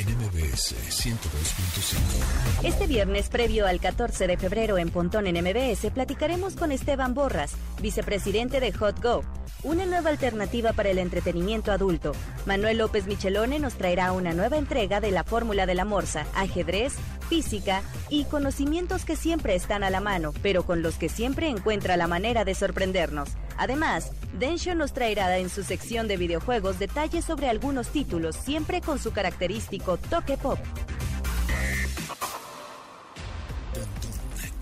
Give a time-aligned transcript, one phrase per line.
[0.00, 2.64] en MBS 102.5.
[2.64, 7.52] Este viernes, previo al 14 de febrero en Pontón en MBS, platicaremos con Esteban Borras,
[7.82, 9.22] vicepresidente de Hot Go,
[9.62, 12.12] una nueva alternativa para el entretenimiento adulto.
[12.46, 16.94] Manuel López Michelone nos traerá una nueva entrega de la fórmula de la morsa, ajedrez,
[17.30, 21.96] física y conocimientos que siempre están a la mano, pero con los que siempre encuentra
[21.96, 23.30] la manera de sorprendernos.
[23.56, 28.98] Además, Densho nos traerá en su sección de videojuegos detalles sobre algunos títulos, siempre con
[28.98, 30.58] su característico toque pop.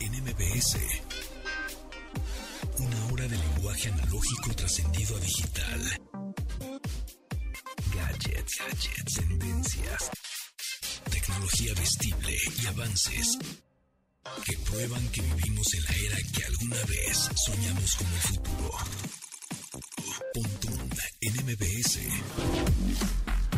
[0.01, 0.79] en MBS.
[2.79, 5.81] Una hora de lenguaje analógico trascendido a digital.
[7.95, 10.11] Gadgets, gadgets, tendencias.
[11.29, 13.39] Tecnología vestible y avances
[14.47, 18.71] que prueban que vivimos en la era que alguna vez soñamos como futuro.
[20.33, 21.99] Pontón en MBS.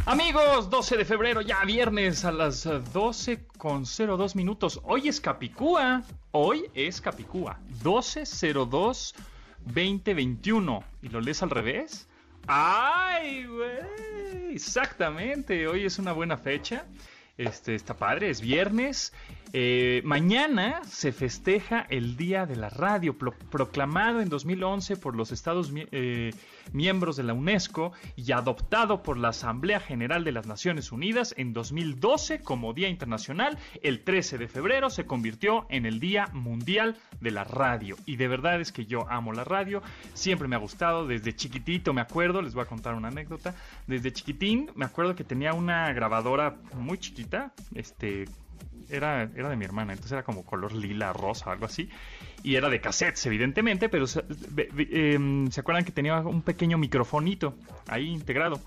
[0.05, 4.81] Amigos, 12 de febrero, ya viernes a las 12 con 02 minutos.
[4.83, 6.03] Hoy es Capicúa.
[6.33, 7.61] Hoy es Capicúa.
[7.85, 9.15] 1202
[9.67, 10.85] 2021.
[11.03, 12.09] ¿Y lo lees al revés?
[12.49, 14.55] ¡Ay, güey!
[14.55, 15.69] Exactamente.
[15.69, 16.85] Hoy es una buena fecha.
[17.37, 19.13] Este, está padre, es viernes.
[19.53, 25.73] Eh, mañana se festeja el Día de la Radio, proclamado en 2011 por los Estados
[25.75, 26.33] eh,
[26.73, 31.53] miembros de la UNESCO y adoptado por la Asamblea General de las Naciones Unidas en
[31.53, 33.59] 2012 como Día Internacional.
[33.83, 37.97] El 13 de febrero se convirtió en el Día Mundial de la Radio.
[38.07, 39.83] Y de verdad es que yo amo la radio,
[40.15, 43.57] siempre me ha gustado, desde chiquitito me acuerdo, les voy a contar una anécdota,
[43.89, 48.27] desde chiquitín me acuerdo que tenía una grabadora muy chiquita, este
[48.91, 51.89] era, era de mi hermana, entonces era como color lila, rosa, algo así.
[52.43, 54.07] Y era de cassettes, evidentemente, pero
[54.77, 57.55] em, se acuerdan que tenía un pequeño microfonito
[57.87, 58.61] ahí integrado.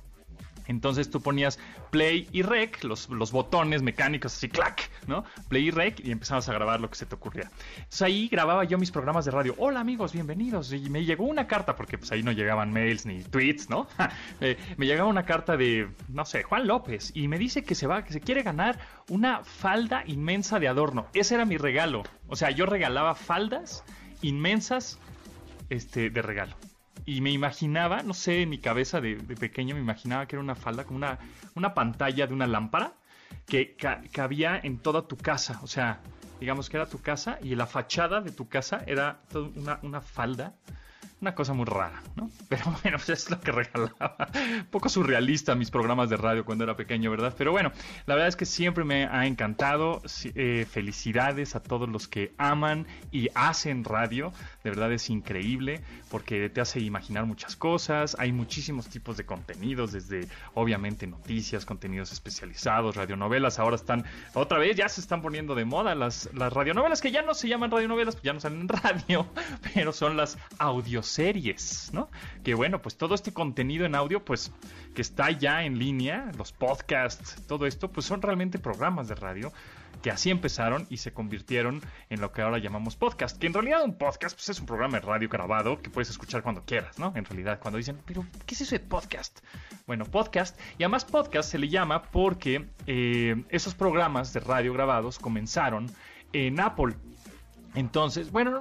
[0.68, 1.60] Entonces tú ponías
[1.92, 5.24] play y rec, los, los, botones mecánicos así, clac, ¿no?
[5.50, 7.50] Play y rec y empezabas a grabar lo que se te ocurría.
[7.78, 9.56] Entonces ahí grababa yo mis programas de radio.
[9.58, 10.72] Hola amigos, bienvenidos.
[10.72, 13.88] Y me llegó una carta, porque pues ahí no llegaban mails ni tweets, ¿no?
[14.42, 17.88] Eh, me llegaba una carta de, no sé, Juan López y me dice que se
[17.88, 21.08] va, que se quiere ganar una falda inmensa de adorno.
[21.14, 22.04] Ese era mi regalo.
[22.28, 23.84] O sea, yo regalaba faldas
[24.22, 25.00] inmensas
[25.70, 26.56] este, de regalo
[27.06, 30.56] y me imaginaba, no sé, en mi cabeza de, pequeño me imaginaba que era una
[30.56, 31.20] falda como una,
[31.56, 32.94] una pantalla de una lámpara
[33.46, 33.76] que
[34.12, 35.60] cabía en toda tu casa.
[35.64, 36.00] O sea,
[36.40, 39.20] digamos que era tu casa y la fachada de tu casa era
[39.56, 40.54] una, una falda
[41.24, 42.30] una cosa muy rara, ¿no?
[42.50, 44.28] Pero bueno, pues es lo que regalaba.
[44.36, 47.34] Un poco surrealista mis programas de radio cuando era pequeño, ¿verdad?
[47.38, 47.72] Pero bueno,
[48.06, 50.02] la verdad es que siempre me ha encantado.
[50.36, 54.34] Eh, felicidades a todos los que aman y hacen radio.
[54.64, 55.82] De verdad es increíble
[56.12, 58.18] porque te hace imaginar muchas cosas.
[58.20, 63.60] Hay muchísimos tipos de contenidos, desde obviamente noticias, contenidos especializados, radionovelas.
[63.60, 67.22] Ahora están, otra vez, ya se están poniendo de moda las, las radionovelas que ya
[67.22, 69.26] no se llaman radionovelas, pues ya no salen en radio,
[69.74, 72.10] pero son las audios series, ¿no?
[72.44, 74.52] Que bueno, pues todo este contenido en audio, pues
[74.94, 79.52] que está ya en línea, los podcasts, todo esto, pues son realmente programas de radio
[80.02, 83.38] que así empezaron y se convirtieron en lo que ahora llamamos podcast.
[83.38, 86.44] Que en realidad un podcast pues, es un programa de radio grabado que puedes escuchar
[86.44, 87.14] cuando quieras, ¿no?
[87.16, 89.40] En realidad, cuando dicen, pero ¿qué es eso de podcast?
[89.88, 95.20] Bueno, podcast, y además podcast se le llama porque eh, esos programas de radio grabados
[95.20, 95.90] comenzaron
[96.34, 96.96] en Apple.
[97.76, 98.60] Entonces, bueno,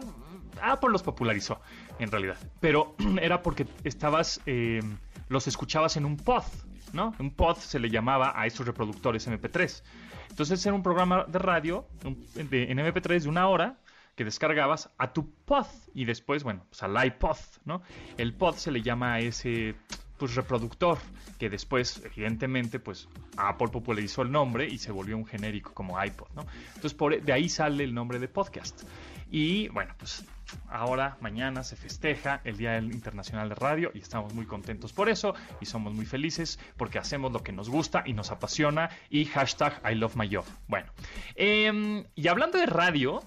[0.61, 1.61] Apple los popularizó
[1.99, 2.37] en realidad.
[2.61, 4.81] Pero era porque estabas, eh,
[5.29, 6.45] los escuchabas en un pod,
[6.93, 7.15] ¿no?
[7.19, 9.83] Un pod se le llamaba a esos reproductores MP3.
[10.31, 13.79] Entonces era un programa de radio en MP3 de una hora
[14.15, 17.83] que descargabas a tu pod y después, bueno, pues al iPod, ¿no?
[18.19, 19.75] El pod se le llama a ese
[20.19, 20.99] pues reproductor
[21.39, 26.29] que después evidentemente pues Apple popularizó el nombre y se volvió un genérico como iPod,
[26.37, 26.47] ¿no?
[26.69, 28.85] Entonces por, de ahí sale el nombre de podcast.
[29.31, 30.25] Y bueno, pues
[30.69, 35.35] ahora, mañana se festeja el Día Internacional de Radio y estamos muy contentos por eso
[35.61, 39.81] y somos muy felices porque hacemos lo que nos gusta y nos apasiona y hashtag
[39.91, 40.45] I love my job.
[40.69, 40.91] Bueno,
[41.35, 43.23] em, y hablando de radio,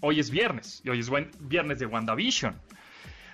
[0.00, 1.10] hoy es viernes y hoy es
[1.40, 2.54] viernes de WandaVision.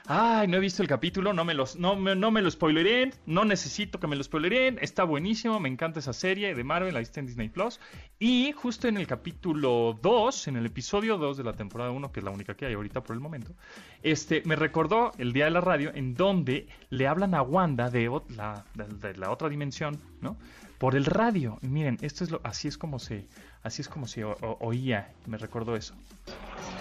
[0.06, 3.46] Ay, no he visto el capítulo, no me, los, no, no me lo spoileré, no
[3.46, 7.20] necesito que me lo spoileren, está buenísimo, me encanta esa serie de Marvel, la viste
[7.20, 7.80] en Disney Plus.
[8.18, 12.20] Y justo en el capítulo 2, en el episodio 2 de la temporada 1, que
[12.20, 13.54] es la única que hay ahorita por el momento,
[14.02, 18.10] este, me recordó el día de la radio en donde le hablan a Wanda de
[18.36, 20.36] la, otra dimensión, ¿no?
[20.76, 21.58] Por el radio.
[21.62, 23.26] miren, esto es lo, así es como se,
[23.62, 25.94] así es como se oía, me recordó eso.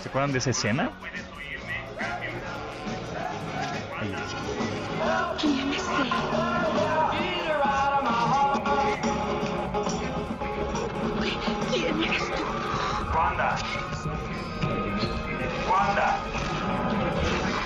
[0.01, 0.91] ¿Se acuerdan de esa escena?
[4.03, 6.09] ¿Quién es él?
[11.71, 12.43] ¿Quién eres tú?
[13.15, 13.55] Wanda.
[15.71, 16.19] Wanda.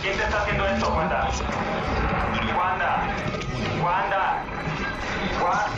[0.02, 1.30] ¿Quién te está haciendo esto, Wanda?
[2.56, 2.92] Wanda.
[3.84, 4.46] Wanda.
[5.42, 5.70] Wanda.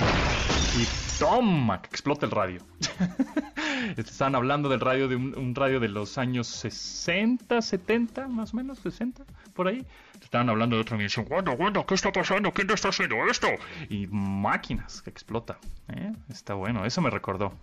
[0.77, 0.87] Y
[1.19, 2.59] toma, que explota el radio.
[3.95, 8.79] Estaban hablando del radio, de un radio de los años 60, 70, más o menos,
[8.79, 9.23] 60,
[9.53, 9.85] por ahí.
[10.21, 11.25] Estaban hablando de otra misión.
[11.29, 12.51] Bueno, bueno, ¿qué está pasando?
[12.51, 13.47] ¿Quién está haciendo esto?
[13.89, 15.57] Y máquinas que explota.
[15.87, 16.11] ¿eh?
[16.29, 17.53] Está bueno, eso me recordó.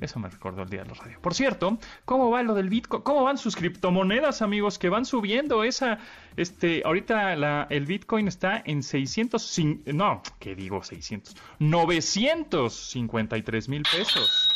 [0.00, 1.20] Eso me recordó el día de la radio.
[1.20, 3.02] Por cierto, ¿cómo va lo del Bitcoin?
[3.02, 4.78] ¿Cómo van sus criptomonedas, amigos?
[4.78, 5.98] Que van subiendo esa,
[6.36, 11.36] este, ahorita el Bitcoin está en 600, no, ¿qué digo 600?
[11.60, 14.53] 953 mil pesos.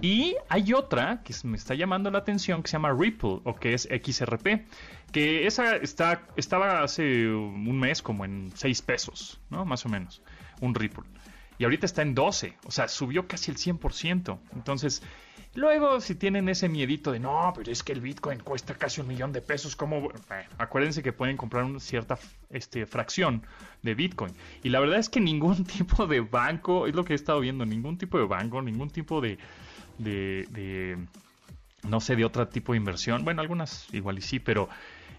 [0.00, 3.74] Y hay otra que me está llamando la atención que se llama Ripple o que
[3.74, 4.66] es XRP,
[5.12, 9.64] que esa está, estaba hace un mes como en 6 pesos, ¿no?
[9.64, 10.22] Más o menos,
[10.60, 11.04] un Ripple
[11.62, 14.36] y ahorita está en 12, o sea, subió casi el 100%.
[14.54, 15.00] Entonces,
[15.54, 19.06] luego si tienen ese miedito de, no, pero es que el Bitcoin cuesta casi un
[19.06, 20.08] millón de pesos, ¿cómo?
[20.58, 22.18] acuérdense que pueden comprar una cierta
[22.50, 23.46] este, fracción
[23.82, 24.32] de Bitcoin.
[24.64, 27.64] Y la verdad es que ningún tipo de banco, es lo que he estado viendo,
[27.64, 29.38] ningún tipo de banco, ningún tipo de,
[30.02, 30.98] de, de
[31.88, 33.24] no sé, de otro tipo de inversión.
[33.24, 34.68] Bueno, algunas igual y sí, pero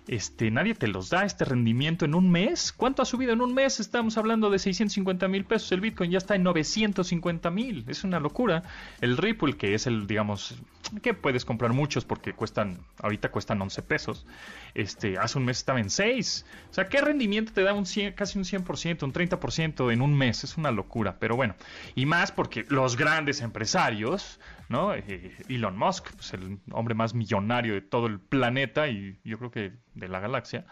[0.07, 2.73] este, nadie te los da este rendimiento en un mes.
[2.73, 3.79] ¿Cuánto ha subido en un mes?
[3.79, 5.71] Estamos hablando de 650 mil pesos.
[5.71, 7.85] El Bitcoin ya está en 950 mil.
[7.87, 8.63] Es una locura.
[8.99, 10.55] El Ripple, que es el, digamos,
[11.01, 14.25] que puedes comprar muchos porque cuestan, ahorita cuestan 11 pesos.
[14.73, 16.45] Este, hace un mes estaba en 6.
[16.69, 17.85] O sea, ¿qué rendimiento te da un
[18.15, 20.43] casi un 100%, un 30% en un mes?
[20.43, 21.17] Es una locura.
[21.17, 21.55] Pero bueno,
[21.95, 24.39] y más porque los grandes empresarios
[24.69, 24.93] ¿no?
[24.93, 29.51] Eh, Elon Musk, pues el hombre más millonario de todo el planeta y yo creo
[29.51, 30.65] que de la galaxia,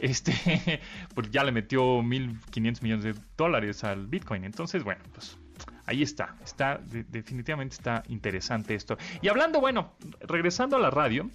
[0.00, 0.80] este,
[1.14, 4.44] pues ya le metió 1.500 millones de dólares al Bitcoin.
[4.44, 5.38] Entonces, bueno, pues
[5.86, 8.96] ahí está, está definitivamente está interesante esto.
[9.22, 11.30] Y hablando, bueno, regresando a la radio,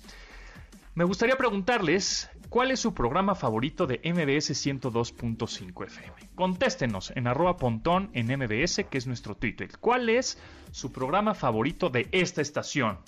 [0.95, 6.13] me gustaría preguntarles cuál es su programa favorito de MBS 102.5 FM.
[6.35, 9.69] Contéstenos en arroba pontón en MBS, que es nuestro Twitter.
[9.79, 10.37] ¿Cuál es
[10.71, 12.99] su programa favorito de esta estación?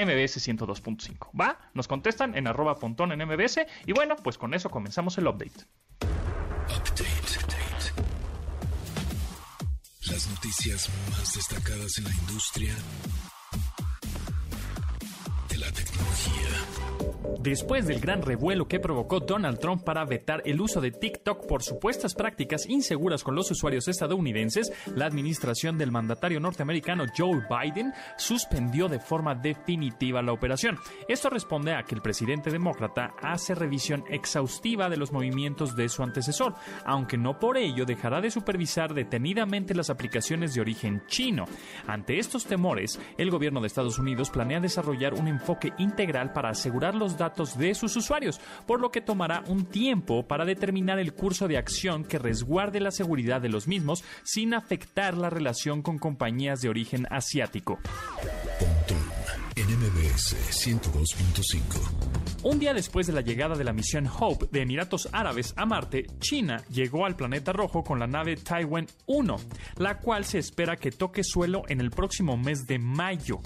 [0.00, 1.30] MBS 102.5.
[1.38, 1.58] ¿Va?
[1.74, 3.66] Nos contestan en arroba pontón en MBS.
[3.86, 5.66] Y bueno, pues con eso comenzamos el update.
[6.02, 7.20] Update.
[10.10, 12.74] Las noticias más destacadas en la industria
[17.42, 21.62] Después del gran revuelo que provocó Donald Trump para vetar el uso de TikTok por
[21.62, 28.88] supuestas prácticas inseguras con los usuarios estadounidenses, la administración del mandatario norteamericano Joe Biden suspendió
[28.88, 30.76] de forma definitiva la operación.
[31.08, 36.02] Esto responde a que el presidente demócrata hace revisión exhaustiva de los movimientos de su
[36.02, 36.52] antecesor,
[36.84, 41.46] aunque no por ello dejará de supervisar detenidamente las aplicaciones de origen chino.
[41.86, 46.94] Ante estos temores, el gobierno de Estados Unidos planea desarrollar un enfoque integral para asegurar
[46.94, 51.48] los datos de sus usuarios, por lo que tomará un tiempo para determinar el curso
[51.48, 56.60] de acción que resguarde la seguridad de los mismos sin afectar la relación con compañías
[56.60, 57.78] de origen asiático.
[59.56, 62.42] NMBS 102.5.
[62.42, 66.06] Un día después de la llegada de la misión Hope de Emiratos Árabes a Marte,
[66.20, 69.36] China llegó al planeta rojo con la nave Taiwan 1,
[69.76, 73.40] la cual se espera que toque suelo en el próximo mes de mayo.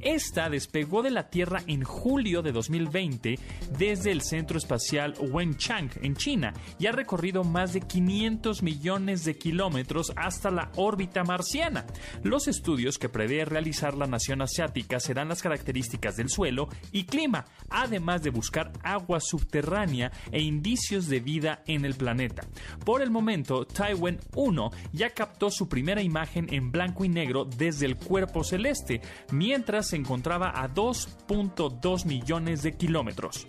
[0.00, 3.38] Esta despegó de la Tierra en julio de 2020
[3.78, 9.36] desde el Centro Espacial Wenchang en China y ha recorrido más de 500 millones de
[9.36, 11.86] kilómetros hasta la órbita marciana.
[12.24, 17.04] Los estudios que prevé realizar la nación asiática serán las características características del suelo y
[17.04, 22.42] clima, además de buscar agua subterránea e indicios de vida en el planeta.
[22.84, 27.86] Por el momento, Taiwan 1 ya captó su primera imagen en blanco y negro desde
[27.86, 29.02] el cuerpo celeste,
[29.32, 33.46] mientras se encontraba a 2.2 millones de kilómetros.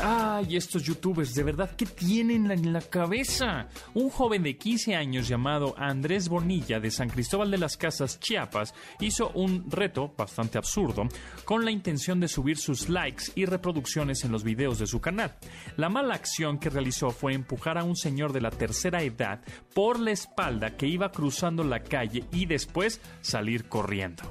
[0.00, 3.66] Ay, estos youtubers, de verdad, ¿qué tienen en la cabeza?
[3.94, 8.74] Un joven de 15 años llamado Andrés Bonilla de San Cristóbal de las Casas, Chiapas,
[9.00, 11.08] hizo un reto bastante absurdo
[11.44, 15.34] con la intención de subir sus likes y reproducciones en los videos de su canal.
[15.76, 19.40] La mala acción que realizó fue empujar a un señor de la tercera edad
[19.74, 24.22] por la espalda que iba cruzando la calle y después salir corriendo.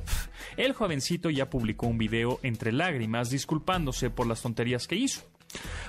[0.55, 5.36] El jovencito ya publicó un video entre lágrimas disculpándose por las tonterías que hizo.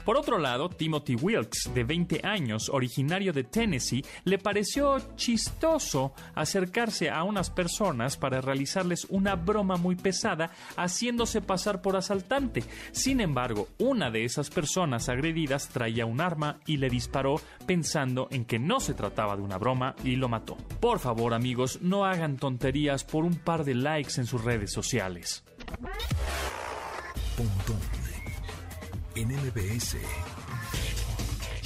[0.04, 7.10] Por otro lado, Timothy Wilkes, de 20 años, originario de Tennessee, le pareció chistoso acercarse
[7.10, 12.64] a unas personas para realizarles una broma muy pesada haciéndose pasar por asaltante.
[12.92, 18.44] Sin embargo, una de esas personas agredidas traía un arma y le disparó pensando en
[18.44, 20.56] que no se trataba de una broma y lo mató.
[20.80, 25.44] Por favor amigos, no hagan tonterías por un par de likes en sus redes sociales.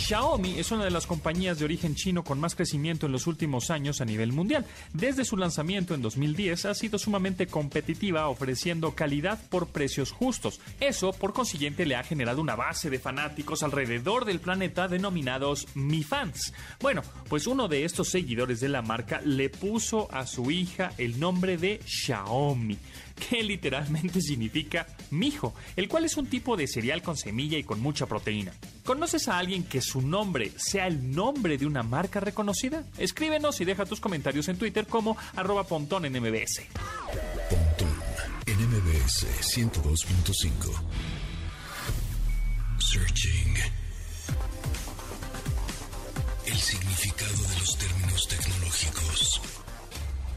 [0.03, 3.71] Xiaomi es una de las compañías de origen chino con más crecimiento en los últimos
[3.71, 4.67] años a nivel mundial.
[4.93, 10.61] Desde su lanzamiento en 2010 ha sido sumamente competitiva ofreciendo calidad por precios justos.
[10.81, 16.03] Eso, por consiguiente, le ha generado una base de fanáticos alrededor del planeta denominados Mi
[16.03, 16.53] Fans.
[16.81, 21.21] Bueno, pues uno de estos seguidores de la marca le puso a su hija el
[21.21, 22.77] nombre de Xiaomi
[23.15, 27.81] que literalmente significa mijo, el cual es un tipo de cereal con semilla y con
[27.81, 28.53] mucha proteína.
[28.85, 32.85] ¿Conoces a alguien que su nombre sea el nombre de una marca reconocida?
[32.99, 36.63] Escríbenos y deja tus comentarios en Twitter como arroba pontón en MBS.
[37.49, 37.93] Pontón
[38.47, 39.27] en MBS
[39.57, 40.73] 102.5.
[42.79, 43.82] Searching.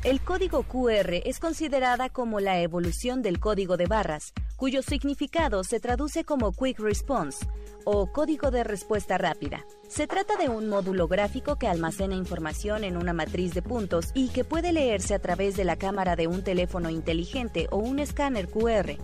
[0.06, 5.80] El código QR es considerada como la evolución del código de barras, cuyo significado se
[5.80, 7.48] traduce como Quick Response
[7.86, 9.66] o código de respuesta rápida.
[9.88, 14.28] Se trata de un módulo gráfico que almacena información en una matriz de puntos y
[14.28, 18.48] que puede leerse a través de la cámara de un teléfono inteligente o un escáner
[18.48, 18.98] QR.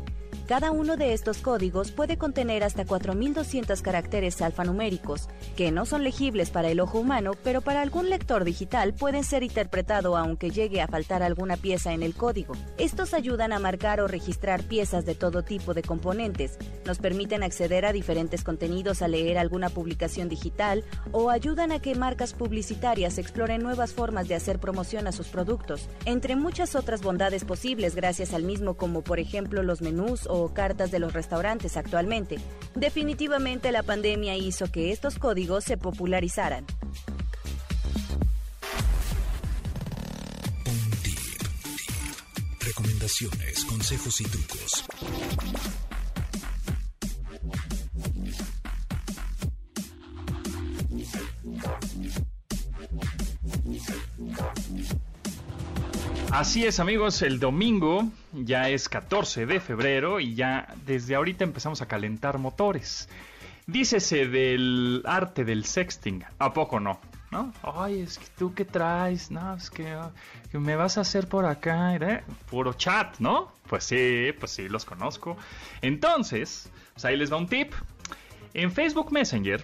[0.52, 6.50] Cada uno de estos códigos puede contener hasta 4.200 caracteres alfanuméricos, que no son legibles
[6.50, 10.90] para el ojo humano, pero para algún lector digital pueden ser interpretado aunque llegue a
[10.90, 12.54] faltar alguna pieza en el código.
[12.78, 17.86] Estos ayudan a marcar o registrar piezas de todo tipo de componentes, nos permiten acceder
[17.86, 23.64] a diferentes contenidos al leer alguna publicación digital o ayudan a que marcas publicitarias exploren
[23.64, 28.44] nuevas formas de hacer promoción a sus productos, entre muchas otras bondades posibles gracias al
[28.44, 32.38] mismo como por ejemplo los menús o cartas de los restaurantes actualmente.
[32.76, 36.66] Definitivamente la pandemia hizo que estos códigos se popularizaran.
[42.60, 44.86] Recomendaciones, consejos y trucos.
[56.32, 61.82] Así es amigos, el domingo ya es 14 de febrero y ya desde ahorita empezamos
[61.82, 63.10] a calentar motores.
[63.68, 67.02] Dícese del arte del sexting, ¿a poco no?
[67.32, 67.54] ¿No?
[67.64, 70.12] Ay, es que tú qué traes, no, es que, ah,
[70.54, 72.24] me vas a hacer por acá, ¿eh?
[72.50, 73.52] puro chat, ¿no?
[73.68, 75.36] Pues sí, pues sí, los conozco.
[75.82, 77.74] Entonces, pues ahí les va un tip.
[78.54, 79.62] En Facebook Messenger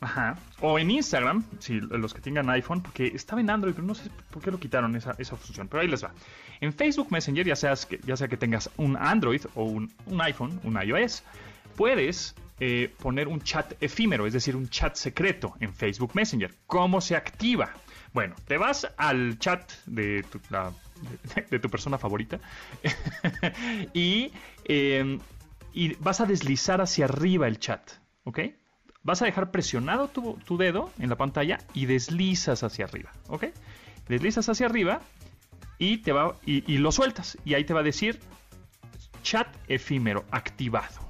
[0.00, 0.38] Ajá.
[0.60, 4.10] O en Instagram, si los que tengan iPhone, porque estaba en Android, pero no sé
[4.30, 5.68] por qué lo quitaron esa, esa función.
[5.68, 6.12] Pero ahí les va.
[6.60, 10.20] En Facebook Messenger, ya, seas que, ya sea que tengas un Android o un, un
[10.22, 11.22] iPhone, un iOS,
[11.76, 16.54] puedes eh, poner un chat efímero, es decir, un chat secreto en Facebook Messenger.
[16.66, 17.74] ¿Cómo se activa?
[18.12, 20.40] Bueno, te vas al chat de tu,
[21.50, 22.40] de, tu persona favorita
[23.94, 24.32] y,
[24.64, 25.18] eh,
[25.72, 27.92] y vas a deslizar hacia arriba el chat,
[28.24, 28.40] ¿ok?
[29.02, 33.46] Vas a dejar presionado tu, tu, dedo en la pantalla y deslizas hacia arriba, ¿ok?
[34.08, 35.00] Deslizas hacia arriba
[35.80, 37.38] y, te va, y, lo sueltas.
[37.44, 38.20] Y ahí te va a decir
[39.22, 41.00] chat efímero activado.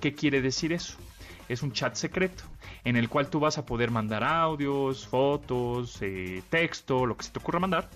[0.00, 0.96] ¿Qué quiere decir eso?
[1.48, 2.44] Es un chat secreto
[2.84, 7.32] en el cual tú vas a poder mandar audios, fotos, eh, texto, lo que se
[7.32, 7.90] te ocurra mandar.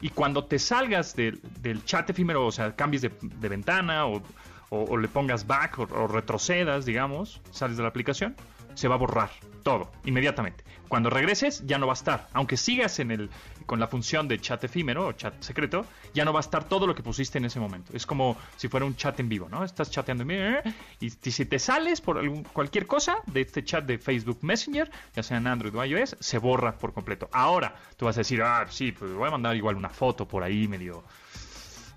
[0.00, 1.40] Y cuando te salgas del,
[1.84, 4.22] chat efímero, o sea, cambies de ventana o,
[4.70, 8.36] o, le pongas back o, retrocedas, digamos, sales de la aplicación,
[8.74, 9.30] se va a borrar
[9.62, 10.64] todo inmediatamente.
[10.88, 13.30] Cuando regreses ya no va a estar, aunque sigas en el
[13.66, 15.84] con la función de chat efímero o chat secreto,
[16.14, 17.92] ya no va a estar todo lo que pusiste en ese momento.
[17.94, 19.62] Es como si fuera un chat en vivo, ¿no?
[19.62, 20.62] Estás chateando en
[21.00, 25.22] y si te sales por algún, cualquier cosa de este chat de Facebook Messenger, ya
[25.22, 27.28] sea en Android o iOS, se borra por completo.
[27.32, 30.42] Ahora tú vas a decir, ah, sí, pues voy a mandar igual una foto por
[30.42, 31.04] ahí medio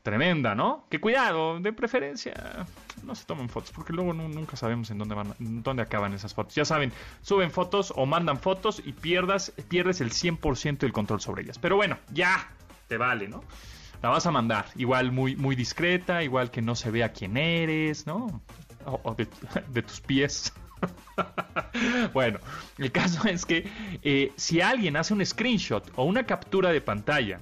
[0.04, 0.86] tremenda, ¿no?
[0.90, 2.66] Que cuidado, de preferencia
[3.04, 6.56] no se tomen fotos, porque luego nunca sabemos en dónde van, dónde acaban esas fotos.
[6.56, 6.92] Ya saben,
[7.22, 11.58] suben fotos o mandan fotos y pierdas, pierdes el 100% del control sobre ellas.
[11.60, 12.52] Pero bueno, ya
[12.88, 13.44] te vale, ¿no?
[14.02, 18.08] La vas a mandar, igual muy, muy discreta, igual que no se vea quién eres,
[18.08, 18.42] ¿no?
[18.86, 19.16] O,
[19.68, 20.54] de, tus pies.
[22.14, 22.40] bueno,
[22.80, 23.70] el caso es que
[24.02, 27.42] eh, si alguien hace un screenshot o una captura de pantalla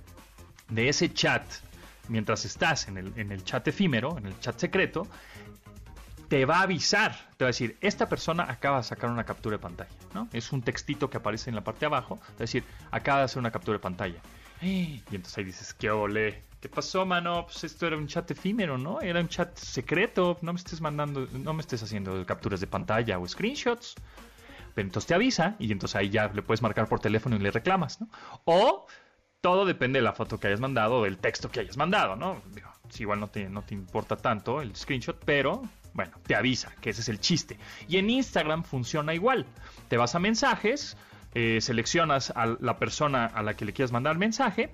[0.68, 1.44] de ese chat
[2.10, 5.08] mientras estás en el, en el chat efímero, en el chat secreto,
[6.28, 9.58] te va a avisar, te va a decir, esta persona acaba de sacar una captura
[9.58, 10.30] de pantalla, ¿no?
[10.32, 13.20] Es un textito que aparece en la parte de abajo, te va a decir, acaba
[13.20, 14.20] de hacer una captura de pantalla.
[14.62, 16.44] Y entonces ahí dices, ¿qué ole?
[16.60, 17.46] ¿Qué pasó, mano?
[17.46, 19.00] Pues esto era un chat efímero, ¿no?
[19.02, 23.18] Era un chat secreto, no me estés mandando, no me estés haciendo capturas de pantalla
[23.18, 23.96] o screenshots.
[24.76, 27.52] Pero entonces te avisa y entonces ahí ya le puedes marcar por teléfono y le
[27.52, 28.10] reclamas, ¿no?
[28.46, 28.86] O
[29.42, 32.42] todo depende de la foto que hayas mandado o del texto que hayas mandado, ¿no?
[32.90, 35.62] Si igual no te, no te importa tanto el screenshot, pero
[35.94, 37.58] Bueno, te avisa, que ese es el chiste.
[37.88, 39.46] Y en Instagram funciona igual.
[39.88, 40.98] Te vas a mensajes,
[41.34, 44.70] eh, seleccionas a la persona a la que le quieras mandar mensaje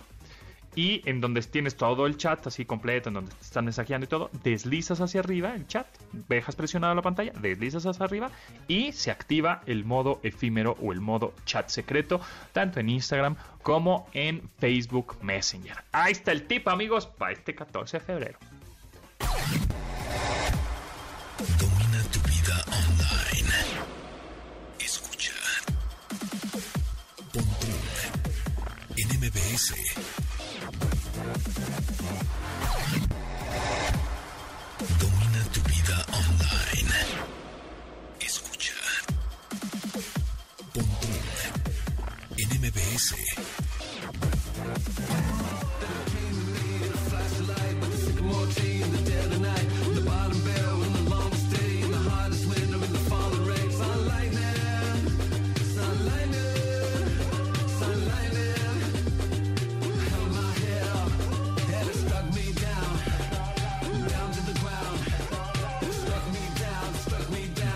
[0.76, 4.08] y en donde tienes todo el chat así completo, en donde te están mensajeando y
[4.08, 5.88] todo, deslizas hacia arriba el chat,
[6.28, 8.30] dejas presionado la pantalla, deslizas hacia arriba
[8.68, 12.20] y se activa el modo efímero o el modo chat secreto,
[12.52, 15.84] tanto en Instagram como en Facebook Messenger.
[15.92, 18.40] Ahí está el tip, amigos, para este 14 de febrero.
[21.60, 23.54] Domina tu vida online.
[24.80, 25.34] Escucha.
[27.34, 27.76] Pontón
[28.98, 30.25] en
[42.76, 43.65] MBS.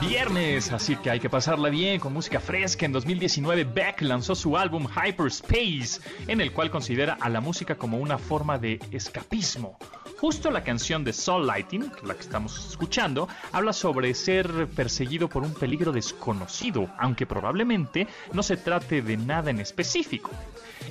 [0.10, 2.84] Viernes, así que hay que pasarla bien con música fresca.
[2.84, 8.00] En 2019 Beck lanzó su álbum Hyperspace, en el cual considera a la música como
[8.00, 9.78] una forma de escapismo.
[10.19, 15.43] Justo la canción de Soul Lighting, la que estamos escuchando, habla sobre ser perseguido por
[15.43, 20.31] un peligro desconocido, aunque probablemente no se trate de nada en específico.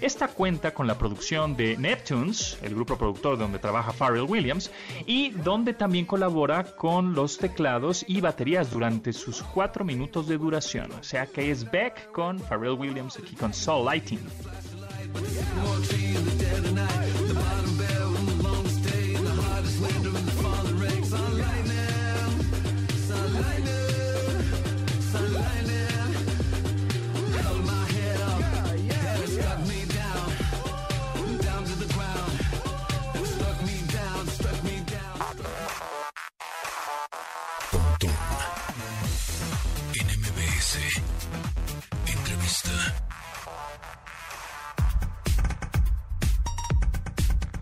[0.01, 4.71] Esta cuenta con la producción de Neptunes, el grupo productor donde trabaja Pharrell Williams,
[5.05, 10.91] y donde también colabora con los teclados y baterías durante sus cuatro minutos de duración.
[10.93, 14.21] O sea que es Beck con Pharrell Williams aquí con Soul Lighting.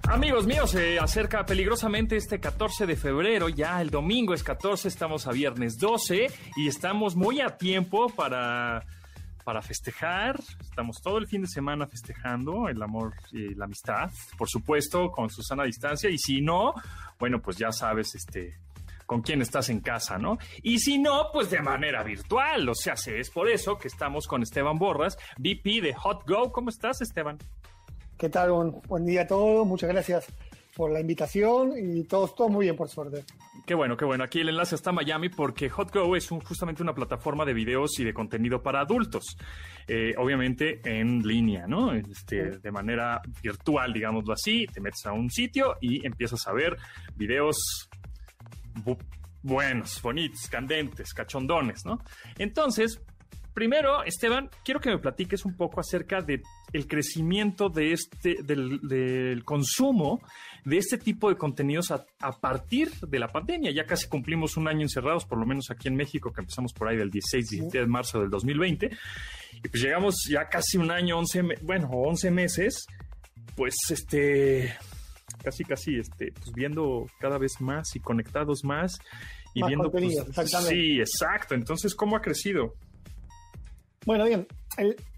[0.08, 5.26] Amigos míos, se acerca peligrosamente este 14 de febrero, ya el domingo es 14, estamos
[5.26, 8.86] a viernes 12 y estamos muy a tiempo para,
[9.44, 10.38] para festejar.
[10.60, 15.28] Estamos todo el fin de semana festejando el amor y la amistad, por supuesto, con
[15.28, 16.72] Susana distancia y si no,
[17.18, 18.58] bueno, pues ya sabes, este,
[19.06, 20.38] con quién estás en casa, ¿no?
[20.62, 22.68] Y si no, pues de manera virtual.
[22.68, 26.52] O sea, es por eso que estamos con Esteban Borras, VP de Hot Go.
[26.52, 27.38] ¿Cómo estás, Esteban?
[28.18, 28.50] ¿Qué tal?
[28.50, 29.66] Buen, buen día a todos.
[29.66, 30.26] Muchas gracias
[30.74, 33.24] por la invitación y todo, todo muy bien, por suerte.
[33.66, 34.24] Qué bueno, qué bueno.
[34.24, 37.98] Aquí el enlace está en Miami porque HotGo es un- justamente una plataforma de videos
[37.98, 39.36] y de contenido para adultos.
[39.88, 41.92] Eh, obviamente en línea, ¿no?
[41.94, 44.66] Este, de manera virtual, digámoslo así.
[44.66, 46.76] Te metes a un sitio y empiezas a ver
[47.16, 47.56] videos
[48.84, 48.98] bu-
[49.42, 51.98] buenos, bonitos, candentes, cachondones, ¿no?
[52.38, 53.00] Entonces,
[53.56, 56.42] primero, Esteban, quiero que me platiques un poco acerca de
[56.74, 60.20] el crecimiento de este, del, del consumo
[60.66, 63.70] de este tipo de contenidos a, a partir de la pandemia.
[63.72, 66.88] Ya casi cumplimos un año encerrados, por lo menos aquí en México, que empezamos por
[66.88, 68.90] ahí del 16, 17 de marzo del 2020.
[69.64, 72.86] Y pues llegamos ya casi un año, 11, me- bueno, 11 meses,
[73.56, 74.76] pues este,
[75.42, 78.98] casi, casi, este, pues viendo cada vez más y conectados más
[79.54, 80.04] y Más viendo, pues,
[80.68, 81.54] sí, exacto.
[81.54, 82.74] Entonces, ¿cómo ha crecido?
[84.06, 84.46] Bueno, bien.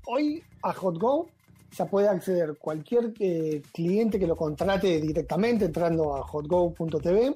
[0.07, 1.29] hoy a HotGo
[1.71, 7.35] se puede acceder cualquier eh, cliente que lo contrate directamente entrando a hotgo.tv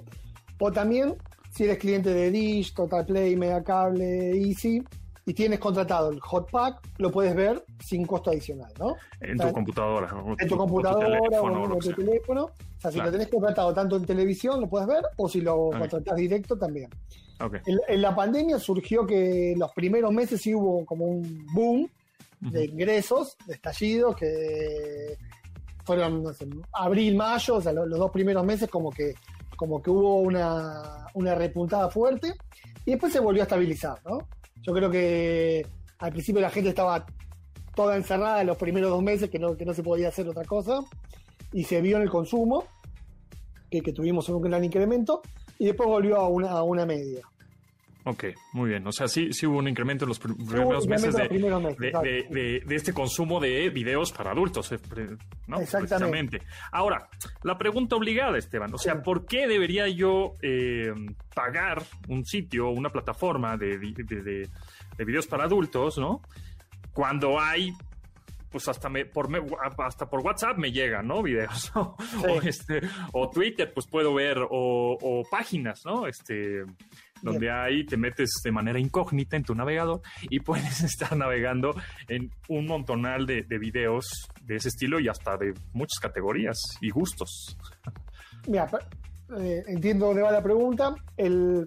[0.59, 1.15] o también
[1.51, 4.83] si eres cliente de Dish, Total Play, Megacable, Easy
[5.25, 8.97] y tienes contratado el Hot Pack, lo puedes ver sin costo adicional, ¿no?
[9.21, 10.11] En O tu computadora.
[10.13, 10.35] ¿no?
[10.39, 12.45] en Tu- computadora teléfono, o en tu teléfono.
[12.47, 13.11] O sea, si Claro.
[13.11, 15.79] lo tenés contratado tanto en televisión, lo puedes ver, o si lo Ok.
[15.79, 16.91] contratás directo también.
[17.67, 21.89] En, en la pandemia surgió que los primeros meses sí hubo como un boom
[22.41, 25.17] de ingresos, de estallido, que
[25.85, 29.15] fueron, no sé, abril, mayo, o sea, lo- los, dos primeros meses como que,
[29.57, 32.35] como que hubo una, una repuntada fuerte
[32.85, 34.19] y después se volvió a estabilizar, ¿no?
[34.63, 35.67] Yo creo que
[35.99, 37.07] al principio la gente estaba
[37.75, 40.45] toda encerrada en los primeros dos meses, que no, que no se podía hacer otra
[40.45, 40.81] cosa,
[41.53, 42.65] y se vio en el consumo,
[43.71, 45.23] que, que tuvimos un gran incremento,
[45.59, 47.23] y después volvió a una, a una media.
[48.05, 48.87] Ok, muy bien.
[48.87, 53.71] O sea, sí, sí hubo un incremento en los primeros meses, de, este consumo de
[53.71, 54.79] videos para adultos, eh,
[55.47, 55.61] ¿no?
[55.61, 56.43] Exactamente.
[56.73, 57.09] Ahora,
[57.45, 60.93] la pregunta obligada, Esteban, o sea, ¿por qué debería yo eh,
[61.35, 63.79] pagar un sitio, una plataforma de,
[64.99, 66.23] videos para adultos, ¿no?
[66.93, 67.73] Cuando hay
[68.51, 69.31] pues hasta me, por
[69.79, 71.23] hasta por WhatsApp me llegan, ¿no?
[71.23, 71.73] Videos.
[71.75, 71.97] o,
[72.43, 76.07] este, o Twitter, pues puedo ver, o, o páginas, ¿no?
[76.07, 76.63] Este,
[77.23, 81.75] donde ahí te metes de manera incógnita en tu navegador y puedes estar navegando
[82.09, 87.57] en un montonal de, videos de ese estilo y hasta de muchas categorías y gustos.
[88.49, 88.69] Mira,
[89.39, 90.95] eh, entiendo dónde va la pregunta.
[91.17, 91.67] El,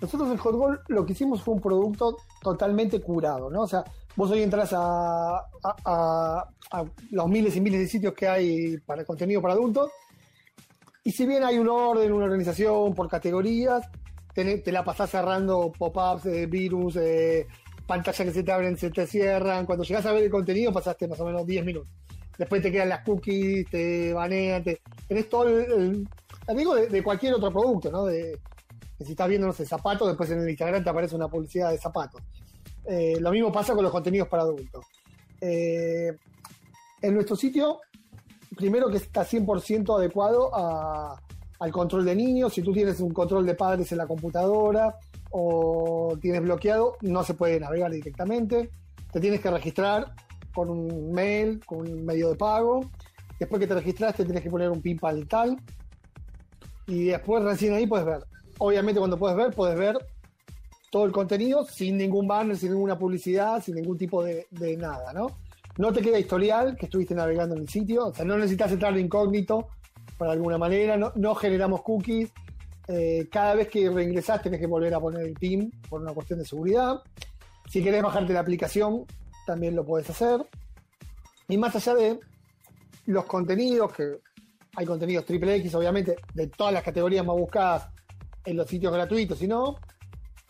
[0.00, 3.62] nosotros en Hot lo que hicimos fue un producto totalmente curado, ¿no?
[3.62, 5.42] O sea, vos hoy entras a,
[5.84, 9.90] a, los miles y miles de sitios que hay para contenido para adultos
[11.04, 13.88] y si bien hay un orden, una organización por categorías,
[14.44, 16.98] te, la pasás cerrando pop-ups, virus,
[17.86, 19.64] pantallas que se te abren, se te cierran.
[19.64, 21.90] Cuando llegas a ver el contenido pasaste más o menos 10 minutos.
[22.38, 26.06] Después te quedan las cookies, te banean, te, tenés todo el,
[26.46, 28.04] amigo de, cualquier otro producto, ¿no?
[28.04, 28.38] De,
[29.02, 31.78] si estás viendo, no sé, zapatos, después en el Instagram te aparece una publicidad de
[31.78, 32.22] zapatos.
[32.84, 34.84] Eh, lo mismo pasa con los contenidos para adultos.
[35.40, 36.14] Eh,
[37.02, 37.80] en nuestro sitio,
[38.56, 41.20] primero que está 100% adecuado a,
[41.58, 42.52] al control de niños.
[42.52, 44.96] Si tú tienes un control de padres en la computadora
[45.30, 48.70] o tienes bloqueado, no se puede navegar directamente.
[49.12, 50.12] Te tienes que registrar
[50.54, 52.90] con un mail, con un medio de pago.
[53.38, 55.56] Después que te registraste, tienes que poner un PIN tal.
[56.86, 58.24] Y después recién ahí puedes ver.
[58.58, 59.98] Obviamente cuando puedes ver, puedes ver
[60.90, 65.12] todo el contenido sin ningún banner, sin ninguna publicidad, sin ningún tipo de, de nada,
[65.12, 65.26] ¿no?
[65.78, 68.94] No te queda historial que estuviste navegando en el sitio, o sea, no necesitas entrar
[68.94, 69.68] de incógnito
[70.16, 72.32] por alguna manera, no, generamos cookies.
[72.88, 76.38] Eh, cada vez que reingresás tenés que volver a poner el PIN por una cuestión
[76.38, 77.02] de seguridad.
[77.68, 79.04] Si querés bajarte la aplicación,
[79.46, 80.46] también lo puedes hacer.
[81.48, 82.20] Y más allá de
[83.06, 84.18] los contenidos, que
[84.76, 87.88] hay contenidos triple X, obviamente, de todas las categorías más buscadas
[88.44, 89.78] en los sitios gratuitos, si no,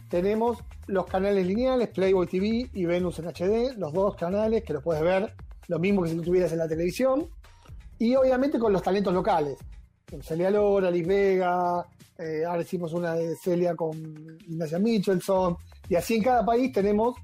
[0.09, 4.83] tenemos los canales lineales, Playboy TV y Venus en HD, los dos canales que los
[4.83, 5.35] puedes ver,
[5.68, 7.29] lo mismo que si lo tuvieras en la televisión.
[7.99, 9.57] Y obviamente con los talentos locales.
[10.09, 11.85] Con Celia Lora, Liz Vega,
[12.19, 13.97] eh, ahora hicimos una de Celia con
[14.47, 15.57] Ignacia Michelson.
[15.89, 17.17] Y así en cada país tenemos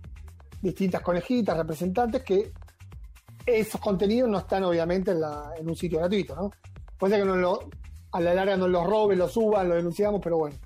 [0.61, 2.53] distintas conejitas, representantes que
[3.45, 6.51] esos contenidos no están obviamente en, la, en un sitio gratuito, ¿no?
[6.97, 7.59] Puede ser que lo,
[8.13, 10.57] a la larga nos los roben, los suban, los denunciamos, pero bueno,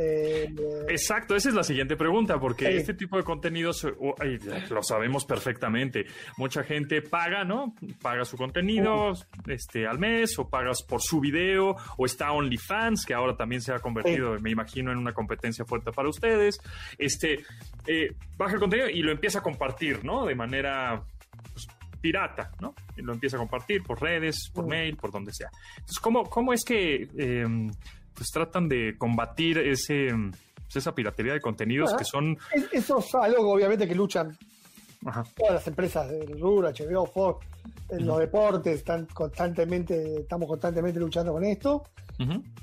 [0.00, 0.54] eh,
[0.88, 3.84] Exacto, esa es la siguiente pregunta, porque este tipo de contenidos
[4.70, 6.06] lo sabemos perfectamente.
[6.36, 7.74] Mucha gente paga, ¿no?
[8.00, 9.12] Paga su contenido
[9.46, 13.72] este, al mes, o pagas por su video, o está OnlyFans, que ahora también se
[13.72, 16.60] ha convertido, me imagino, en una competencia fuerte para ustedes.
[16.96, 17.44] Este,
[17.86, 20.26] eh, baja el contenido y lo empieza a compartir, ¿no?
[20.26, 21.02] De manera
[21.52, 21.66] pues,
[22.00, 22.74] pirata, ¿no?
[22.96, 25.50] Y lo empieza a compartir por redes, por mail, por donde sea.
[25.70, 27.68] Entonces, ¿cómo, cómo es que em,
[28.18, 30.08] pues tratan de combatir ese
[30.68, 32.36] pues, esa piratería de contenidos que son...
[32.72, 34.36] Eso es algo obviamente que luchan
[35.36, 37.46] todas las empresas del RUR, HBO, Fox,
[37.88, 41.84] en los deportes, están constantemente, estamos constantemente luchando con esto.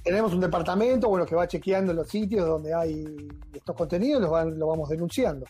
[0.03, 4.59] Tenemos un departamento bueno, que va chequeando los sitios donde hay estos contenidos, los, van,
[4.59, 5.45] los vamos denunciando.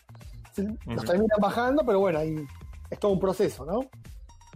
[0.86, 2.36] Los terminan bajando, pero bueno, ahí
[2.88, 3.80] es todo un proceso, ¿no?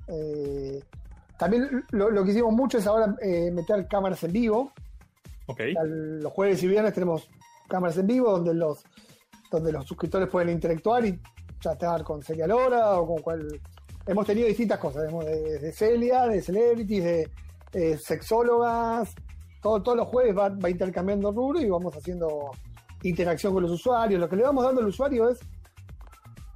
[0.07, 0.81] Eh,
[1.37, 4.73] también lo, que hicimos mucho es ahora eh, meter cámaras en vivo,
[5.59, 7.29] los jueves y viernes tenemos
[7.69, 8.83] cámaras en vivo donde los,
[9.51, 11.21] donde los suscriptores pueden interactuar y
[11.61, 13.61] chatear con Celia Lora o con cual.
[14.07, 17.29] Hemos tenido distintas cosas, de, Celia, de celebrities,
[17.71, 19.15] de sexólogas.
[19.63, 22.51] Todo, todos los jueves va, va intercambiando rubro y vamos haciendo
[23.03, 24.19] interacción con los usuarios.
[24.19, 25.39] Lo que le vamos dando al usuario es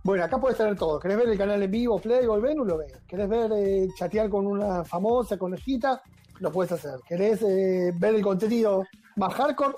[0.05, 1.01] bueno, acá puedes tener todo.
[1.01, 2.67] ¿Querés ver el canal en vivo, Play o Venus?
[2.67, 2.93] Lo ves.
[3.09, 6.03] ¿Querés ver eh, chatear con una famosa conejita?
[6.45, 7.01] Lo puedes hacer.
[7.09, 8.85] ¿Querés eh, ver el contenido
[9.17, 9.75] más hardcore?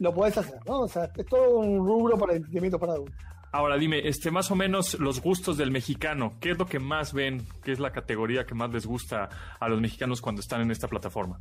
[0.00, 0.80] Lo puedes hacer, ¿no?
[0.80, 3.16] O sea, es todo un rubro para el entretenimiento para adultos.
[3.50, 7.14] Ahora dime, este, más o menos los gustos del mexicano, ¿qué es lo que más
[7.14, 7.46] ven?
[7.62, 10.86] ¿Qué es la categoría que más les gusta a los mexicanos cuando están en esta
[10.86, 11.40] plataforma?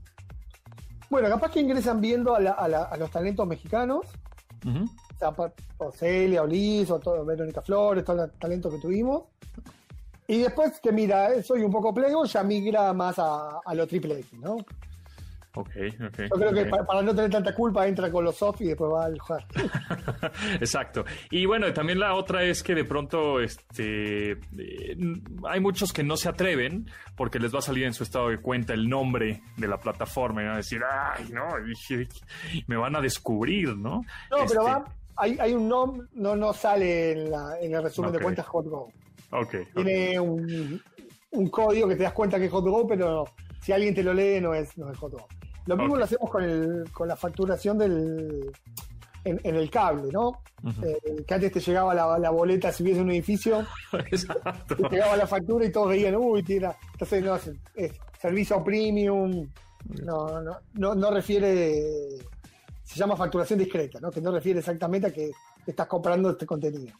[1.09, 4.05] Bueno, capaz que ingresan viendo a, los talentos mexicanos,
[4.65, 5.33] o sea,
[5.77, 9.23] o Celia, Liz, o todo, Verónica Flores, todo el talento que tuvimos.
[10.27, 14.33] Y después que mira, soy un poco plego, ya migra más a, lo triple X,
[14.33, 14.57] ¿no?
[15.53, 15.69] Ok,
[16.05, 16.17] ok.
[16.29, 19.05] Yo creo que para, no tener tanta culpa entra con los soft y después va
[19.05, 19.45] al hard.
[20.61, 21.05] Exacto.
[21.31, 24.97] Y bueno, también la otra es que de pronto este, eh,
[25.45, 28.39] hay muchos que no se atreven porque les va a salir en su estado de
[28.39, 31.47] cuenta el nombre de la plataforma y van a decir, ay, no,
[32.67, 34.01] me van a descubrir, ¿no?
[34.01, 34.85] No, pero este va,
[35.15, 38.91] hay, hay un nombre, no, no sale en, la, en el resumen de cuentas HotGo.
[39.31, 40.81] Okay, Tiene Un,
[41.31, 43.25] un, código que te das cuenta que es HotGo, pero
[43.61, 45.27] si alguien te lo lee no es, no es HotGo.
[45.65, 48.51] Lo mismo lo hacemos con, el, con la facturación del,
[49.25, 50.41] en, el cable, ¿no?
[50.83, 53.65] Eh, que antes te llegaba la, la, boleta si hubiese un edificio,
[54.11, 54.75] Exacto.
[54.75, 59.47] te llegaba la factura y todos veían, uy, tira, entonces no, es, servicio premium,
[60.03, 62.17] no, no, no, no refiere,
[62.83, 64.09] se llama facturación discreta, ¿no?
[64.09, 65.31] Que no refiere exactamente a que
[65.65, 66.95] estás comprando este contenido.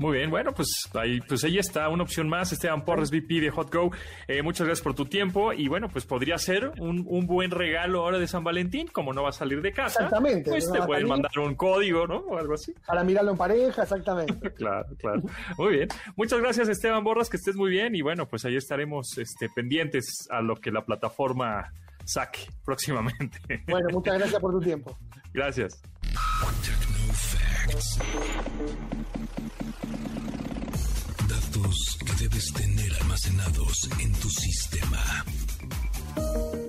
[0.00, 3.50] Muy bien, bueno, pues ahí, pues ahí está una opción más, Esteban Porres, VP de
[3.50, 3.90] HotGo.
[4.28, 8.18] Eh, muchas gracias por tu tiempo y bueno, pues podría ser un, buen regalo ahora
[8.18, 10.04] de San Valentín, como no va a salir de casa.
[10.04, 10.48] Exactamente.
[10.48, 12.16] Pues te pueden mandar un código, ¿no?
[12.20, 12.72] O algo así.
[12.86, 14.50] Para mirarlo en pareja, exactamente.
[14.54, 15.20] claro, claro.
[15.58, 15.88] Muy bien.
[16.16, 20.26] Muchas gracias, Esteban Borras, que estés muy bien y bueno, pues ahí estaremos este, pendientes
[20.30, 21.74] a lo que la plataforma
[22.06, 23.38] saque próximamente.
[23.68, 24.96] Bueno, muchas gracias por tu tiempo.
[25.34, 25.78] Gracias.
[31.60, 35.24] Que debes tener almacenados en tu sistema.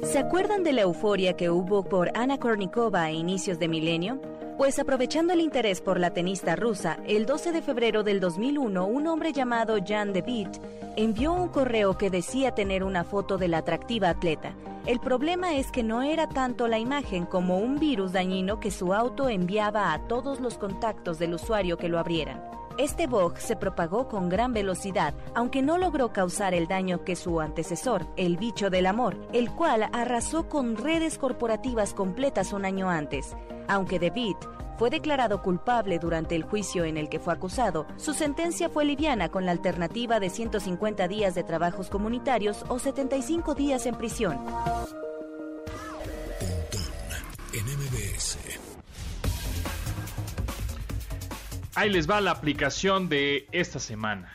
[0.04, 4.22] ¿Se acuerdan de la euforia que hubo por Ana Kornikova a inicios de milenio?
[4.58, 9.08] Pues aprovechando el interés por la tenista rusa, el 12 de febrero del 2001, un
[9.08, 10.50] hombre llamado Jan De Witt
[10.98, 14.54] envió un correo que decía tener una foto de la atractiva atleta.
[14.86, 18.94] El problema es que no era tanto la imagen como un virus dañino que su
[18.94, 22.61] auto enviaba a todos los contactos del usuario que lo abrieran.
[22.78, 27.42] Este bug se propagó con gran velocidad, aunque no logró causar el daño que su
[27.42, 33.36] antecesor, el bicho del amor, el cual arrasó con redes corporativas completas un año antes.
[33.68, 34.36] Aunque David
[34.78, 39.30] fue declarado culpable durante el juicio en el que fue acusado, su sentencia fue liviana
[39.30, 44.40] con la alternativa de 150 días de trabajos comunitarios o 75 días en prisión.
[51.74, 54.30] Ahí les va la aplicación de esta semana.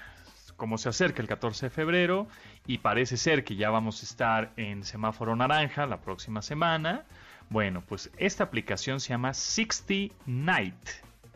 [0.57, 2.29] Como se acerca el 14 de febrero
[2.67, 7.05] y parece ser que ya vamos a estar en semáforo naranja la próxima semana,
[7.51, 10.89] bueno, pues esta aplicación se llama 60 Night.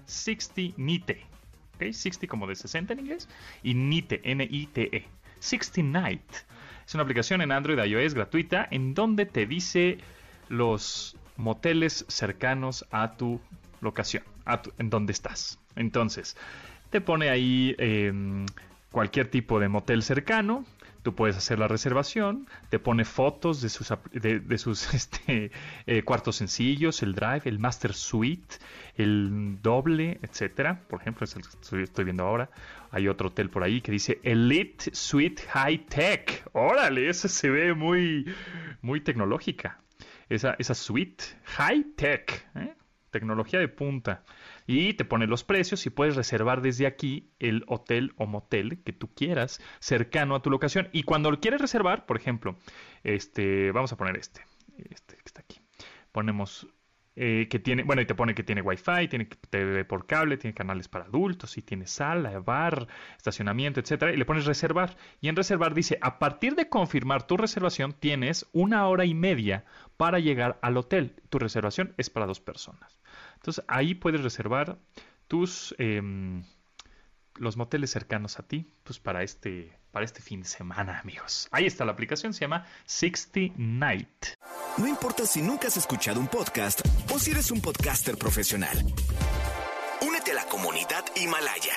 [0.07, 1.27] 60 Nite.
[1.75, 1.93] ¿Ok?
[1.93, 3.29] 60 como de 60 en inglés.
[3.63, 5.07] Y Nite, N-I-T-E.
[5.39, 6.33] 60 Night.
[6.87, 9.99] Es una aplicación en Android iOS gratuita en donde te dice
[10.49, 13.41] los moteles cercanos a tu
[13.81, 14.25] locación,
[14.79, 15.59] en donde estás.
[15.77, 16.37] Entonces,
[16.91, 18.47] te pone ahí em,
[18.91, 20.65] cualquier tipo de motel cercano,
[21.03, 25.51] tú puedes hacer la reservación, te pone fotos de sus, de, sus este,
[25.87, 28.57] eh, cuartos sencillos, el drive, el master suite,
[28.97, 30.83] el doble, etcétera.
[30.89, 32.51] Por ejemplo, es el que estoy viendo ahora.
[32.91, 36.45] Hay otro hotel por ahí que dice Elite Suite High Tech.
[36.53, 38.27] Órale, esa se ve muy,
[38.83, 39.81] muy tecnológica.
[40.29, 42.73] Esa, esa suite high tech, ¿eh?
[43.11, 44.25] Tecnología de punta
[44.67, 48.93] y te pone los precios y puedes reservar desde aquí el hotel o motel que
[48.93, 50.89] tú quieras cercano a tu locación.
[50.93, 52.57] Y cuando lo quieres reservar, por ejemplo,
[53.03, 54.45] este, vamos a poner este,
[54.91, 55.61] este que está aquí.
[56.13, 56.67] Ponemos
[57.17, 60.55] eh, que tiene, bueno, y te pone que tiene wifi, tiene TV por cable, tiene
[60.55, 64.97] canales para adultos, y tiene sala, bar, estacionamiento, etcétera, y le pones reservar.
[65.21, 69.65] Y en reservar dice, a partir de confirmar tu reservación, tienes una hora y media
[69.97, 71.15] para llegar al hotel.
[71.29, 73.01] Tu reservación es para dos personas.
[73.35, 74.79] Entonces ahí puedes reservar
[75.29, 76.43] tus em,
[77.37, 81.49] los moteles cercanos a ti, pues para este, para este fin de semana, amigos.
[81.51, 84.27] Ahí está la aplicación, se llama 60 Night.
[84.81, 86.81] No importa si nunca has escuchado un podcast
[87.13, 88.83] o si eres un podcaster profesional.
[90.01, 91.75] Únete a la comunidad Himalaya.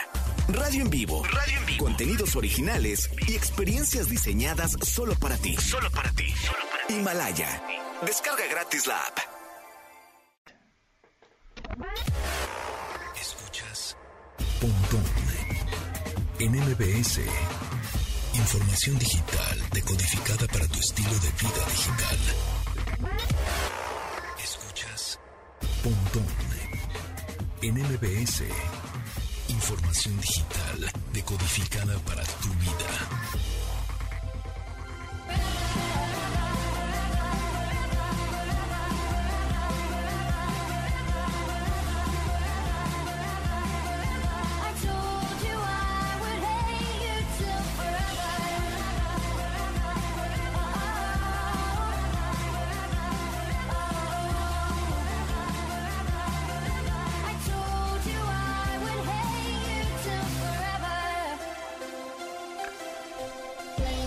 [0.48, 1.22] Radio en vivo.
[1.26, 1.84] Radio en vivo.
[1.84, 5.58] Contenidos originales y experiencias diseñadas solo para ti.
[5.58, 6.32] Solo para ti.
[6.32, 6.94] Solo para ti.
[6.94, 7.62] Himalaya.
[8.06, 9.18] Descarga gratis la app.
[13.20, 13.98] Escuchas
[14.62, 15.04] Pontón
[16.40, 17.20] en MBS.
[18.36, 22.53] Información digital decodificada para tu estilo de vida digital.
[24.44, 25.20] Escuchas
[25.84, 26.26] Pontón
[27.62, 28.44] en MBS.
[29.50, 32.93] Información digital decodificada para tu vida.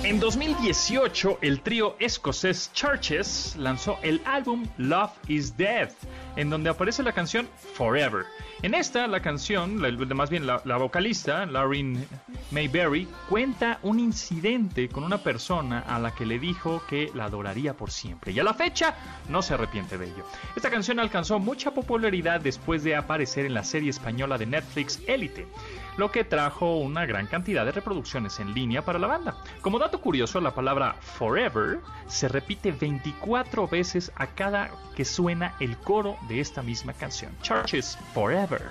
[0.06, 5.90] En 2018, el trío escocés Churches lanzó el álbum Love is Dead,
[6.36, 8.24] en donde aparece la canción Forever.
[8.62, 9.76] En esta, la canción,
[10.14, 12.06] más bien la, vocalista, Lauren
[12.50, 17.74] Mayberry, cuenta un incidente con una persona a la que le dijo que la adoraría
[17.74, 18.32] por siempre.
[18.32, 18.94] Y a la fecha
[19.28, 20.24] no se arrepiente de ello.
[20.54, 25.46] Esta canción alcanzó mucha popularidad después de aparecer en la serie española de Netflix Elite
[25.96, 29.36] lo que trajo una gran cantidad de reproducciones en línea para la banda.
[29.62, 35.76] Como dato curioso, la palabra forever se repite 24 veces a cada que suena el
[35.78, 37.36] coro de esta misma canción.
[37.42, 38.70] Churches Forever.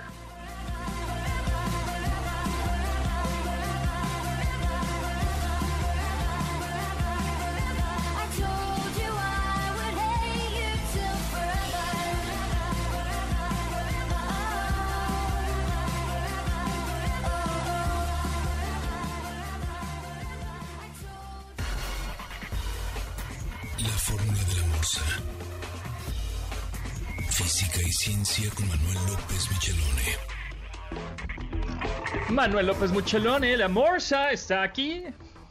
[32.46, 35.02] Manuel López Michelone, la Morsa está aquí.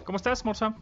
[0.06, 0.74] ¿Cómo estás, Morsa?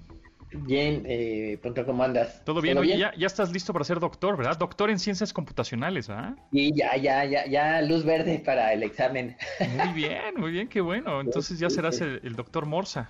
[0.51, 2.45] Bien, eh, ¿cómo andas?
[2.45, 4.55] Todo bien, Oye, Ya, ya, estás listo para ser doctor, ¿verdad?
[4.55, 6.35] Doctor en ciencias computacionales, ¿verdad?
[6.51, 9.35] Sí, ya, ya, ya, ya, luz verde para el examen.
[9.75, 11.19] Muy bien, muy bien, qué bueno.
[11.21, 13.09] Entonces ya serás el, doctor Morsa.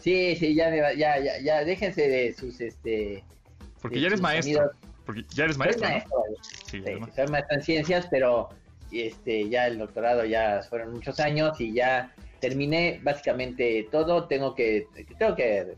[0.00, 3.22] Sí, sí, ya, ya, ya, ya, déjense de sus, este...
[3.80, 4.72] Porque ya eres maestro.
[5.06, 5.88] Porque ya eres maestro.
[6.66, 8.48] Sí, soy maestro en ciencias, pero
[8.90, 14.26] este, ya el doctorado ya fueron muchos años y ya terminé básicamente todo.
[14.26, 15.74] Tengo que, tengo que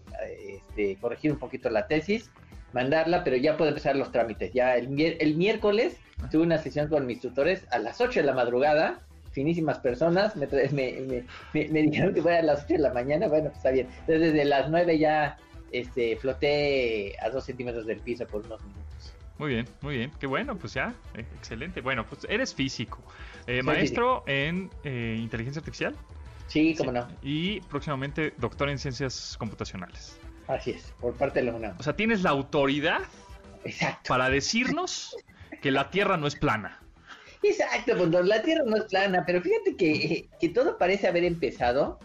[0.48, 2.30] este, corregir un poquito la tesis,
[2.72, 4.52] mandarla, pero ya puedo empezar los trámites.
[4.52, 6.28] Ya el, el miércoles ah.
[6.30, 9.00] tuve una sesión con mis tutores a las 8 de la madrugada.
[9.32, 13.28] Finísimas personas, me, me, me, dijeron que fuera a las 8 de la mañana.
[13.28, 13.88] Bueno, pues está bien.
[14.00, 15.38] Entonces, desde las 9 ya
[15.72, 19.14] este, floté a 2 centímetros del piso por unos minutos.
[19.38, 20.12] Muy bien, muy bien.
[20.20, 21.80] Qué bueno, pues ya, eh, excelente.
[21.80, 22.98] Bueno, pues eres físico,
[23.46, 25.96] eh, maestro en eh, inteligencia artificial.
[26.52, 27.08] Sí, cómo no.
[27.22, 30.18] Y próximamente doctor en ciencias computacionales.
[30.48, 31.76] Así es, por parte de la UNAM.
[31.78, 33.00] O sea, tienes la autoridad
[34.06, 35.16] para decirnos
[35.62, 36.82] que la Tierra no es plana.
[37.42, 41.98] Exacto, pues la Tierra no es plana, pero fíjate que, que todo parece haber empezado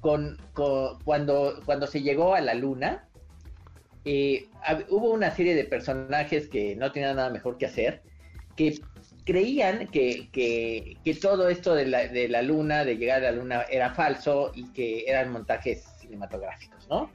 [0.00, 3.08] con, con, cuando, cuando se llegó a la Luna
[4.04, 4.46] eh,
[4.90, 8.02] hubo una serie de personajes que no tenían nada mejor que hacer,
[8.54, 8.80] que
[9.28, 13.62] creían que, que, todo esto de la, de la, luna, de llegar a la luna,
[13.70, 17.10] era falso y que eran montajes cinematográficos, ¿no?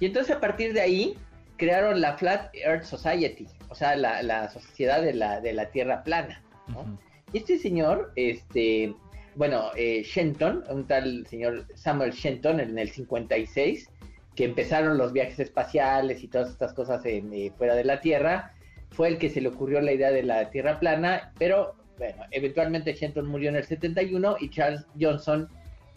[0.00, 1.14] Y entonces a partir de ahí
[1.58, 6.04] crearon la Flat Earth Society, o sea, la, la sociedad de la, de la Tierra
[6.04, 6.98] plana, ¿no?
[7.34, 8.94] Y este señor, este,
[9.34, 13.90] bueno, eh, Shenton, un tal señor Samuel Shenton en el 56,
[14.34, 18.54] que empezaron los viajes espaciales y todas estas cosas en, eh, fuera de la Tierra,
[18.90, 22.94] fue el que se le ocurrió la idea de la Tierra plana, pero bueno, eventualmente
[22.94, 25.48] Shenton murió en el 71 y Charles Johnson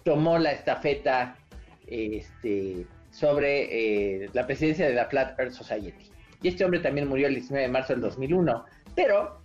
[0.04, 1.36] tomó la estafeta
[1.88, 6.10] este, sobre eh, la presidencia de la Flat Earth Society.
[6.42, 8.66] Y este hombre también murió el 19 de marzo del 2001.
[8.96, 9.42] Pero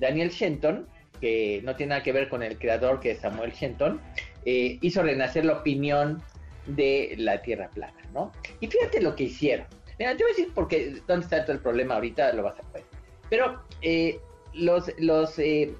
[0.00, 0.86] Daniel Shenton,
[1.20, 4.00] que no tiene nada que ver con el creador que es Samuel Shenton,
[4.46, 6.22] eh, hizo renacer la opinión
[6.66, 8.32] de la Tierra plana, ¿no?
[8.60, 9.66] Y fíjate lo que hicieron.
[9.98, 12.72] Mira, te voy a decir porque dónde está todo el problema ahorita, lo vas a
[12.72, 12.84] ver.
[13.30, 14.20] Pero eh,
[14.52, 15.74] los, los eh,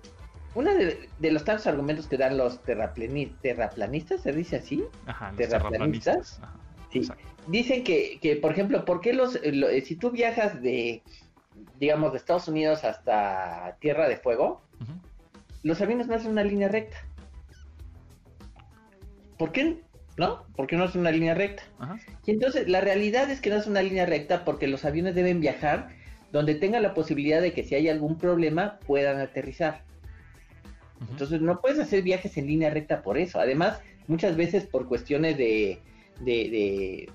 [0.54, 4.84] uno de, los tantos argumentos que dan los terraplanistas, ¿se dice así?
[5.06, 6.40] Ajá, los terraplanistas.
[6.90, 7.08] sí.
[7.46, 11.02] Dicen que, que, por ejemplo, ¿por qué los, eh, si tú viajas de,
[11.78, 14.62] digamos, de Estados Unidos hasta Tierra de Fuego,
[15.62, 16.96] los aviones no hacen una línea recta?
[19.36, 19.83] ¿Por qué
[20.16, 20.44] ¿no?
[20.56, 21.62] Porque no es una línea recta.
[22.26, 25.40] Y entonces la realidad es que no es una línea recta porque los aviones deben
[25.40, 25.88] viajar
[26.32, 29.82] donde tengan la posibilidad de que si hay algún problema puedan aterrizar.
[31.10, 33.38] Entonces no puedes hacer viajes en línea recta por eso.
[33.38, 35.80] Además, muchas veces por cuestiones de,
[36.20, 37.08] de,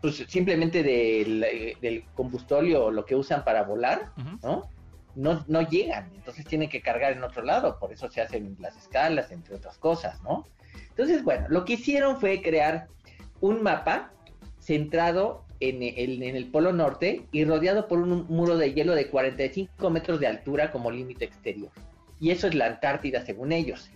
[0.00, 4.68] pues simplemente del combustorio o lo que usan para volar, ¿no?
[5.14, 5.44] ¿no?
[5.48, 9.32] No llegan, entonces tienen que cargar en otro lado, por eso se hacen las escalas,
[9.32, 10.46] entre otras cosas, ¿no?
[10.90, 12.86] Entonces, bueno, lo que hicieron fue crear
[13.40, 14.12] un mapa
[14.58, 20.20] centrado en el, Polo Norte y rodeado por un muro de hielo de 45 metros
[20.20, 21.70] de altura como límite exterior.
[22.20, 23.90] Y eso es la Antártida según ellos.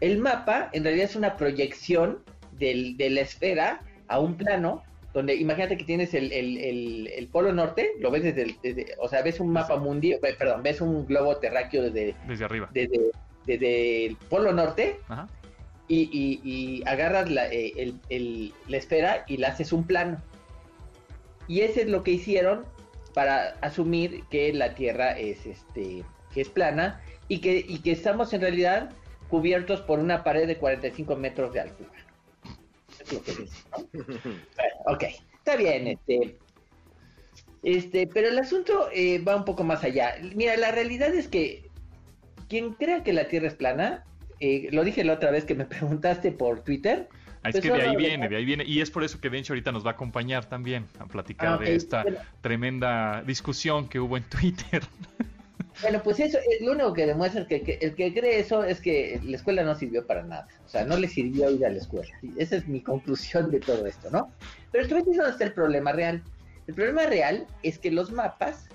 [0.00, 4.82] El mapa en realidad es una proyección de la esfera a un plano
[5.12, 9.76] donde imagínate que tienes el, Polo Norte, lo ves desde, o sea, ves un mapa
[9.76, 12.68] mundial, perdón, ves un globo terráqueo desde, desde arriba.
[12.72, 13.10] Desde,
[13.46, 15.26] desde el Polo Norte Ajá
[15.88, 17.94] y, agarras la, eh,
[18.68, 20.22] la esfera y la haces un plano.
[21.46, 22.66] Y ese es lo que hicieron
[23.14, 28.32] para asumir que la Tierra es este que es plana y que, y que estamos
[28.32, 28.90] en realidad
[29.28, 31.90] cubiertos por una pared de 45 metros de altura.
[33.00, 34.92] Es lo que dice, ¿no?
[34.94, 35.04] ok,
[35.36, 36.38] está bien, este,
[37.62, 40.14] este, pero el asunto eh, va un poco más allá.
[40.34, 41.68] Mira, la realidad es que
[42.48, 44.04] quien crea que la Tierra es plana,
[44.40, 47.08] eh, lo dije la otra vez que me preguntaste por Twitter.
[47.42, 48.64] Ah, es pues que de ahí viene, de ahí viene.
[48.64, 51.58] Y es por eso que Dencho ahorita nos va a acompañar también a platicar ah,
[51.58, 52.04] de esta
[52.40, 54.82] tremenda discusión que hubo en Twitter.
[55.80, 59.20] Bueno, pues eso, es lo único que demuestra que, el que cree eso es que
[59.22, 60.48] la escuela no sirvió para nada.
[60.66, 62.08] O sea, no le sirvió ir a la escuela.
[62.36, 64.28] Esa es mi conclusión de todo esto, ¿no?
[64.72, 66.20] Pero esto es donde está el problema real.
[66.66, 68.68] El problema real es que los mapas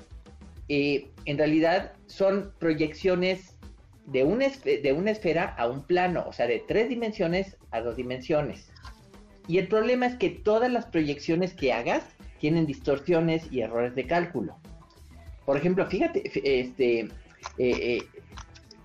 [0.69, 3.52] eh, en realidad son proyecciones
[4.05, 7.95] de una, de una esfera a un plano, o sea, de tres dimensiones a dos
[7.95, 8.69] dimensiones.
[9.47, 12.03] Y el problema es que todas las proyecciones que hagas
[12.39, 14.57] tienen distorsiones y errores de cálculo.
[15.45, 17.09] Por ejemplo, fíjate, este, eh,
[17.57, 18.01] eh,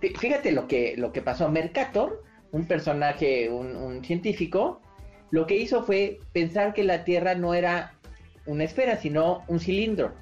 [0.01, 1.49] fíjate lo que, lo que pasó.
[1.49, 4.81] Mercator, un personaje, un, científico,
[5.31, 7.95] lo que hizo fue pensar que la Tierra no era
[8.47, 10.15] una esfera, sino un cilindro.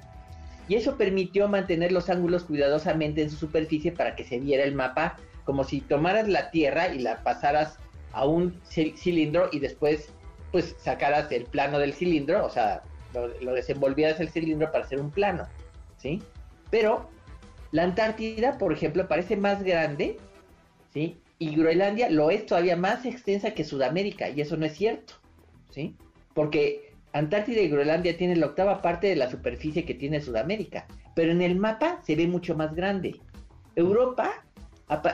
[0.67, 4.75] Y eso permitió mantener los ángulos cuidadosamente en su superficie para que se viera el
[4.75, 7.77] mapa como si tomaras la Tierra y la pasaras
[8.11, 10.09] a un cilindro y después
[10.51, 12.81] pues sacaras el plano del cilindro, o sea,
[13.13, 15.47] lo, lo desenvolvieras el cilindro para hacer un plano.
[15.97, 16.21] ¿sí?
[16.69, 17.09] Pero
[17.71, 20.17] la Antártida, por ejemplo, parece más grande,
[20.93, 21.17] ¿sí?
[21.39, 25.13] Y Groenlandia lo es todavía más extensa que Sudamérica, y eso no es cierto,
[25.69, 25.95] ¿sí?
[26.33, 26.86] Porque
[27.17, 31.41] Antártida y Groenlandia tienen la octava parte de la superficie que tiene Sudamérica, pero en
[31.41, 33.19] el mapa se ve mucho más grande.
[33.75, 34.43] Europa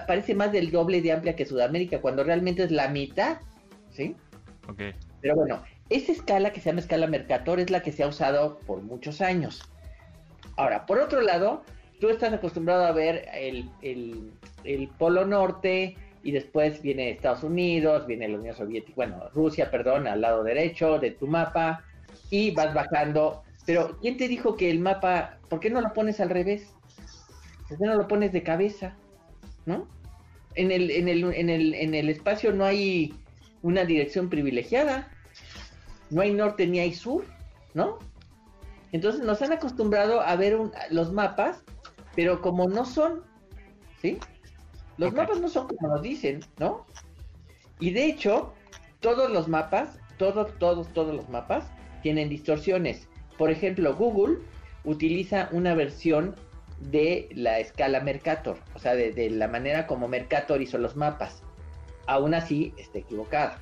[0.07, 3.37] parece más del doble de amplia que Sudamérica, cuando realmente es la mitad,
[3.89, 4.15] ¿sí?
[4.69, 4.81] Ok.
[5.21, 8.59] Pero bueno, esa escala que se llama escala Mercator es la que se ha usado
[8.67, 9.61] por muchos años.
[10.57, 11.63] Ahora, por otro lado,
[11.99, 18.37] tú estás acostumbrado a ver el, Polo Norte y después viene Estados Unidos, viene la
[18.37, 21.83] Unión Soviética, bueno, Rusia, perdón, al lado derecho de tu mapa
[22.33, 23.43] y vas bajando.
[23.63, 26.73] Pero, ¿quién te dijo que el mapa, por qué no lo pones al revés?
[27.69, 28.95] ¿Por qué no lo pones de cabeza?
[29.67, 29.87] ¿No?
[30.55, 33.13] En el, en el, en el, en el espacio no hay
[33.61, 35.11] una dirección privilegiada,
[36.09, 37.23] no hay norte ni hay sur,
[37.75, 37.99] ¿no?
[38.91, 40.57] Entonces nos han acostumbrado a ver
[40.89, 41.63] los mapas,
[42.15, 43.21] pero como no son,
[44.01, 44.17] ¿sí?
[44.97, 46.87] Los mapas no son como nos dicen, ¿no?
[47.79, 48.55] Y de hecho,
[49.01, 51.65] todos los mapas, todos, todos, todos los mapas
[52.03, 53.07] tienen distorsiones.
[53.37, 54.37] Por ejemplo, Google
[54.83, 56.35] utiliza una versión
[56.79, 61.41] de la escala Mercator, o sea, de, la manera como Mercator hizo los mapas.
[62.05, 63.57] Aún así, está equivocado,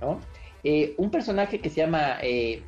[0.00, 0.20] ¿no?
[0.64, 2.62] Eh, un personaje que se llama eh,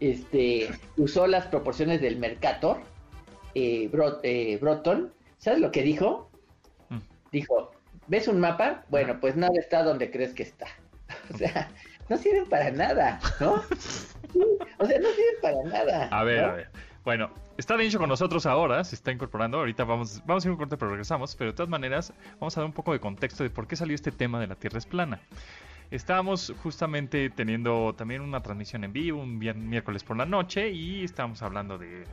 [0.00, 2.78] este, usó las proporciones del Mercator,
[3.54, 3.90] eh,
[4.22, 5.12] eh, Broton.
[5.38, 6.30] ¿Sabes lo que dijo?
[6.88, 6.98] Mm.
[7.32, 7.72] Dijo,
[8.06, 8.84] ¿ves un mapa?
[8.88, 10.66] Bueno, pues nada está donde crees que está.
[11.34, 11.70] o sea,
[12.08, 13.62] no sirven para nada, ¿no?
[14.78, 16.08] o sea, no sirven para nada.
[16.10, 16.68] A ver, a ver.
[17.04, 19.58] Bueno, está Dencho con nosotros ahora, se está incorporando.
[19.58, 21.36] Ahorita vamos, vamos a ir un corte, pero regresamos.
[21.36, 23.94] Pero de todas maneras, vamos a dar un poco de contexto de por qué salió
[23.94, 25.20] este tema de la Tierra es plana.
[25.90, 31.42] Estábamos justamente teniendo también una transmisión en vivo un miércoles por la noche y estábamos
[31.42, 32.06] hablando de,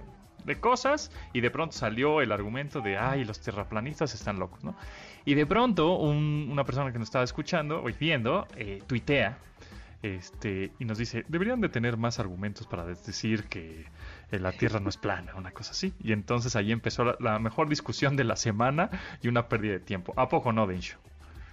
[0.60, 4.76] cosas y de pronto salió el argumento de, ay, los terraplanistas están locos, ¿no?
[5.24, 9.38] Y de pronto una persona que nos estaba escuchando o viendo eh, tuitea
[10.04, 13.86] este, y nos dice, deberían de tener más argumentos para decir que
[14.32, 15.94] eh, la Tierra no es plana, una cosa así.
[16.00, 18.90] Y entonces ahí empezó la, la mejor discusión de la semana
[19.22, 20.14] y una pérdida de tiempo.
[20.18, 20.98] ¿A poco no, Dencho?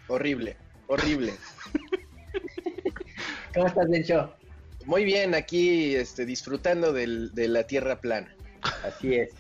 [0.09, 1.34] Horrible, horrible.
[3.55, 4.34] ¿Cómo estás, Dencho?
[4.86, 8.34] Muy bien, aquí este, disfrutando de la tierra plana.
[8.84, 9.34] Así es.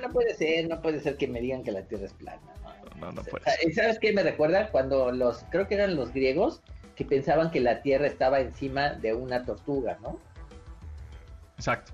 [0.00, 2.40] No, puede ser, no puede ser que me digan que la tierra es plana.
[3.00, 3.74] No, no, puede ser.
[3.74, 4.70] ¿Sabes qué me recuerda?
[4.70, 6.62] Cuando los, creo que eran los griegos,
[6.94, 10.18] que pensaban que la tierra estaba encima de una tortuga, ¿no?
[11.56, 11.92] Exacto.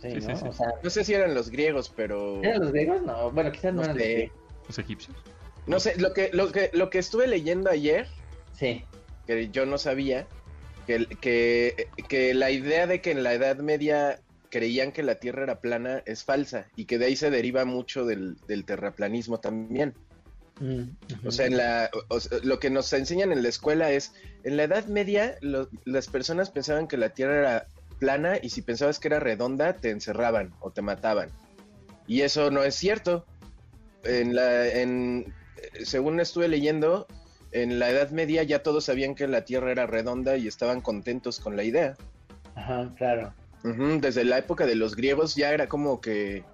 [0.00, 0.52] Sí, ¿no?
[0.82, 2.42] no sé si eran los griegos, pero.
[2.42, 3.02] ¿Eran los griegos?
[3.02, 3.96] No, bueno, quizás no, eran
[4.66, 5.16] los egipcios.
[5.66, 8.06] No sé, lo que, lo que, lo que estuve leyendo ayer
[8.54, 8.84] Sí.
[9.26, 10.26] Que yo no sabía.
[10.86, 14.20] Que, que, que la idea de que en la Edad Media
[14.50, 18.04] creían que la Tierra era plana es falsa y que de ahí se deriva mucho
[18.04, 19.94] del, terraplanismo también.
[21.24, 21.90] O sea, en la,
[22.42, 24.12] lo que nos enseñan en la escuela es,
[24.44, 25.36] en la Edad Media
[25.84, 27.66] las personas pensaban que la Tierra era
[27.98, 31.30] plana y si pensabas que era redonda te encerraban o te mataban.
[32.06, 33.24] Y eso no es cierto.
[34.04, 35.32] En la, en,
[35.82, 37.06] según estuve leyendo,
[37.52, 41.40] en la Edad Media ya todos sabían que la Tierra era redonda y estaban contentos
[41.40, 41.96] con la idea.
[42.54, 43.34] Ajá, claro.
[43.62, 46.44] desde la época de los griegos ya era como que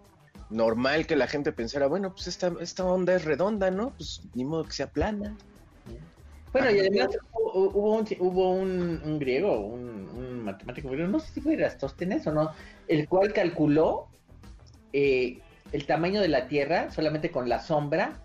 [0.50, 3.90] normal que la gente pensara, bueno, pues esta, esta onda es redonda, ¿no?
[3.96, 5.36] Pues ni modo que sea plana.
[6.52, 11.20] Bueno, y además hu- hubo un, hubo un, un griego, un, un matemático, pero no
[11.20, 12.50] sé si fue Erastóstenes o no,
[12.88, 14.08] el cual calculó
[14.92, 15.40] eh,
[15.70, 18.18] el tamaño de la Tierra solamente con la sombra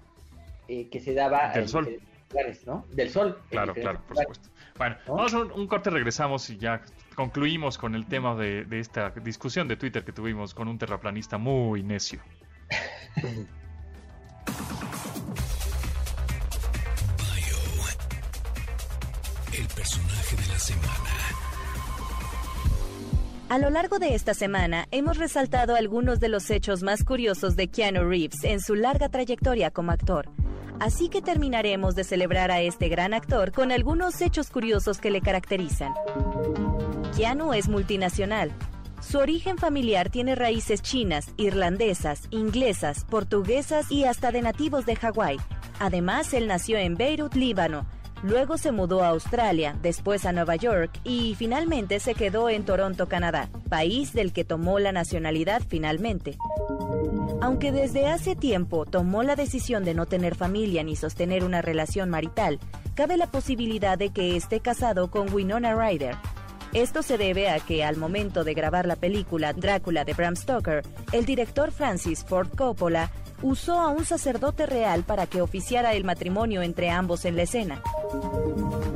[0.67, 1.99] eh, que se daba Del en sol.
[2.31, 2.85] Lugares, ¿no?
[2.91, 3.39] Del sol.
[3.49, 4.37] Claro, claro, por lugares.
[4.37, 4.49] supuesto.
[4.77, 5.15] Bueno, ¿No?
[5.15, 6.81] vamos a un, un corte, regresamos y ya
[7.15, 11.37] concluimos con el tema de, de esta discusión de Twitter que tuvimos con un terraplanista
[11.37, 12.19] muy necio.
[19.53, 20.91] El personaje de la semana.
[23.47, 27.69] A lo largo de esta semana hemos resaltado algunos de los hechos más curiosos de
[27.69, 30.27] Keanu Reeves en su larga trayectoria como actor.
[30.79, 35.21] Así que terminaremos de celebrar a este gran actor con algunos hechos curiosos que le
[35.21, 35.93] caracterizan.
[37.15, 38.51] Keanu es multinacional.
[39.01, 45.37] Su origen familiar tiene raíces chinas, irlandesas, inglesas, portuguesas y hasta de nativos de Hawái.
[45.79, 47.85] Además, él nació en Beirut, Líbano.
[48.25, 53.07] Luego se mudó a Australia, después a Nueva York y finalmente se quedó en Toronto,
[53.07, 56.35] Canadá, país del que tomó la nacionalidad finalmente.
[57.39, 62.09] Aunque desde hace tiempo tomó la decisión de no tener familia ni sostener una relación
[62.09, 62.59] marital,
[62.95, 66.15] cabe la posibilidad de que esté casado con Winona Ryder.
[66.73, 70.81] Esto se debe a que al momento de grabar la película Drácula de Bram Stoker,
[71.11, 73.11] el director Francis Ford Coppola
[73.41, 77.81] usó a un sacerdote real para que oficiara el matrimonio entre ambos en la escena.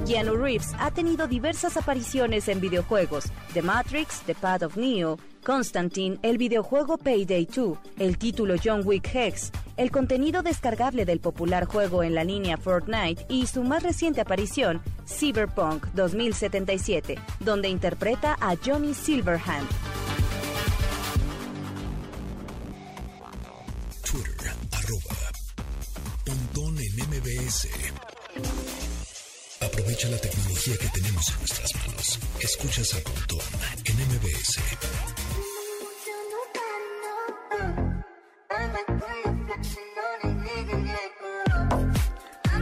[0.06, 6.18] Keanu Reeves ha tenido diversas apariciones en videojuegos: The Matrix, The Path of Neo, Constantine,
[6.24, 12.04] el videojuego Payday 2, el título John Wick Hex, el contenido descargable del popular juego
[12.04, 18.94] en la línea Fortnite y su más reciente aparición, Cyberpunk 2077, donde interpreta a Johnny
[18.94, 19.68] Silverhand.
[30.00, 32.20] Aprovecha la tecnología que tenemos en nuestras manos.
[32.40, 33.40] Escuchas a Pontón
[33.84, 34.60] en MBS.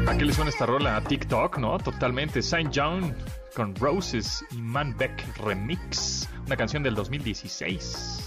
[0.07, 0.95] ¿A qué le suena esta rola?
[0.95, 1.77] A TikTok, ¿no?
[1.77, 2.41] Totalmente.
[2.41, 3.15] Saint John
[3.55, 6.27] con Roses y Man Beck Remix.
[6.47, 8.26] Una canción del 2016.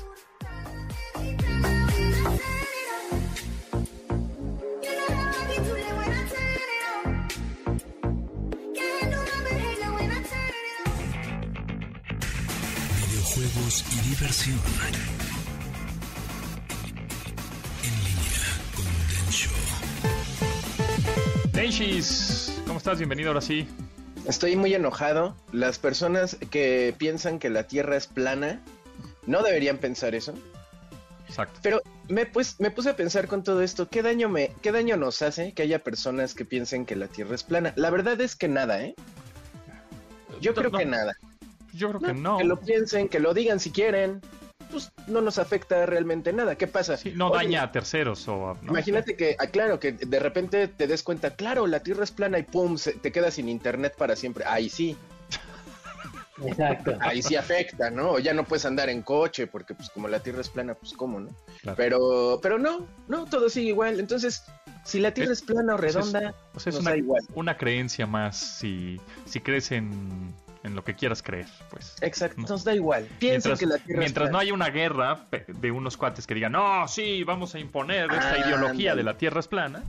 [14.21, 14.59] Diversión.
[17.83, 18.43] En línea
[18.77, 19.51] con Densho.
[21.53, 22.99] Denshis, ¿cómo estás?
[22.99, 23.67] Bienvenido ahora sí.
[24.27, 25.35] Estoy muy enojado.
[25.53, 28.61] Las personas que piensan que la Tierra es plana
[29.27, 30.35] no deberían pensar eso.
[31.27, 31.59] Exacto.
[31.63, 34.99] Pero me, pues, me puse a pensar con todo esto, ¿qué daño, me, ¿qué daño
[34.99, 37.73] nos hace que haya personas que piensen que la Tierra es plana?
[37.77, 38.95] La verdad es que nada, ¿eh?
[40.43, 41.15] Yo creo No, que nada.
[41.73, 42.39] Yo creo que no.
[42.39, 44.21] Que lo piensen, que lo digan si quieren.
[44.71, 46.55] Pues no nos afecta realmente nada.
[46.55, 46.97] ¿Qué pasa?
[46.97, 48.57] Sí, no Oye, daña a terceros o...
[48.63, 48.71] ¿no?
[48.71, 52.39] Imagínate que, ah, claro, que de repente te des cuenta, claro, la Tierra es plana
[52.39, 54.45] y pum, se- te quedas sin internet para siempre.
[54.47, 54.97] Ahí sí,
[56.47, 56.97] Exacto.
[57.01, 58.13] ahí sí afecta, ¿no?
[58.13, 60.93] O ya no puedes andar en coche porque pues como la Tierra es plana, pues
[60.93, 61.31] cómo, ¿no?
[61.63, 61.77] Claro.
[61.77, 64.01] Pero, pero no, no, todo sigue igual.
[64.01, 64.45] Entonces,
[64.85, 67.23] si la Tierra es, plana o Pues es- redonda, sea, es nos una, da igual.
[67.35, 71.97] una creencia más si, si crees en, en lo que quieras creer, pues.
[72.03, 73.05] Exacto, nos da igual.
[73.19, 74.43] Piensen Mientras, que la Tierra mientras es no plana.
[74.43, 78.39] haya una guerra de unos cuates que digan, no, sí, vamos a imponer esta Ah,
[78.47, 78.97] ideología ándale.
[78.97, 79.83] de la Tierra es plana.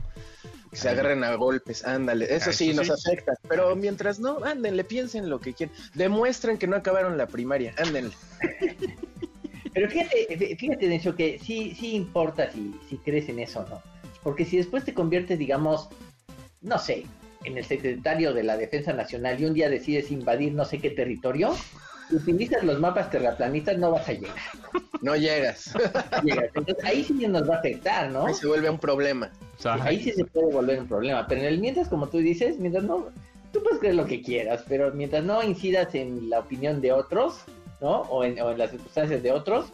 [0.70, 2.24] Que se agarren a golpes, ándale.
[2.24, 3.34] Eso, Eso sí, nos afecta.
[3.46, 5.76] Pero mientras no, ándenle, piensen lo que quieran.
[5.92, 8.12] Demuestren que no acabaron la primaria, ándenle.
[9.74, 13.82] Pero fíjate, fíjate, Dencho, que sí, sí importa si, si crees en eso o no.
[14.22, 15.88] Porque si después te conviertes, digamos,
[16.60, 17.04] no sé,
[17.44, 20.90] en el secretario de la Defensa Nacional y un día decides invadir no sé qué
[20.90, 21.54] territorio,
[22.10, 24.36] y utilizas los mapas terraplanistas, no vas a llegar.
[25.00, 25.72] No llegas.
[26.22, 26.50] Llegas.
[26.54, 28.26] Entonces ahí sí nos va a afectar, ¿no?
[28.26, 29.30] Ahí se vuelve un problema.
[29.58, 31.26] O sea, Ahí sí se puede volver un problema.
[31.26, 33.08] Pero en el mientras, como tú dices, mientras no,
[33.52, 37.44] tú puedes creer lo que quieras, pero mientras no incidas en la opinión de otros,
[37.80, 38.02] ¿no?
[38.02, 39.72] O en, o en las circunstancias de otros.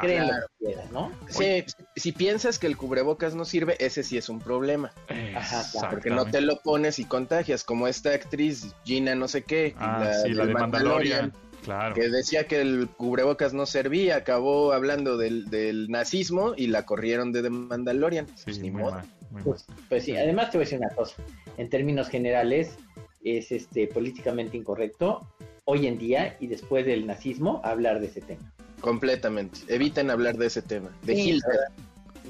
[0.00, 0.46] Creen lo claro.
[0.58, 1.12] que quieras, ¿no?
[1.28, 1.64] Sí,
[1.96, 4.92] si piensas que el cubrebocas no sirve, ese sí es un problema.
[5.34, 9.42] Ajá, claro, Porque no te lo pones y contagias, como esta actriz Gina no sé
[9.42, 11.32] qué, Ah, sí, la de Mandalorian.
[11.64, 11.96] Claro.
[11.96, 17.32] que decía que el cubrebocas no servía, acabó hablando del, del nazismo y la corrieron
[17.32, 18.28] de The Mandalorian.
[18.36, 18.92] Sí, Pues ni muy modo.
[18.92, 19.42] mal, muy mal.
[19.44, 21.16] Pues, pues sí, además te voy a decir una cosa.
[21.56, 22.76] En términos generales,
[23.24, 25.26] es este políticamente incorrecto
[25.64, 28.52] hoy en día y después del nazismo hablar de ese tema.
[28.86, 29.58] Completamente.
[29.66, 30.90] Eviten hablar de ese tema.
[31.02, 31.58] De Sí, Hilter.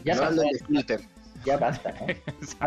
[0.04, 1.00] Ya no hablen de Hilter.
[1.44, 1.94] ya basta.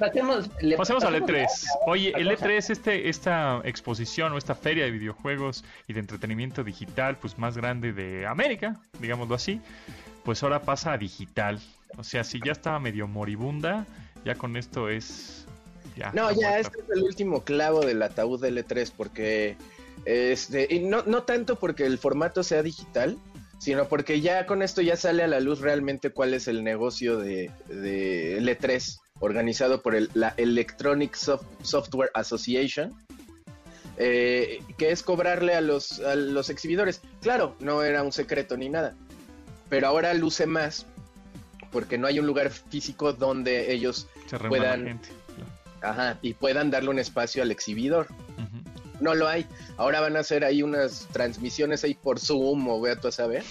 [0.00, 1.44] pasemos, le- Pasemos al pasemos E3.
[1.46, 2.46] a- Oye, el cosa.
[2.48, 7.56] E3, este, esta exposición o esta feria de videojuegos y de entretenimiento digital, pues más
[7.56, 9.60] grande de América, digámoslo así,
[10.24, 11.60] pues ahora pasa a digital.
[11.96, 13.86] O sea, si ya estaba medio moribunda,
[14.24, 15.46] ya con esto es...
[15.96, 19.56] Ya, No, ya, este es el último clavo del ataúd del E3, porque
[20.04, 23.16] este, y no, no tanto porque el formato sea digital,
[23.58, 27.16] sino porque ya con esto ya sale a la luz realmente cuál es el negocio
[27.18, 32.92] de, de E3, organizado por el- la Electronic Soft- Software Association,
[33.98, 37.00] eh, que es cobrarle a los, a los exhibidores.
[37.22, 38.94] Claro, no era un secreto ni nada,
[39.70, 40.86] pero ahora luce más
[41.72, 44.06] porque no hay un lugar físico donde ellos
[44.50, 45.08] puedan- gente.
[45.82, 48.08] Ajá, y puedan darle un espacio al exhibidor.
[49.00, 49.46] No lo hay.
[49.76, 53.44] Ahora van a hacer ahí unas transmisiones ahí por Zoom o vea tú a saber.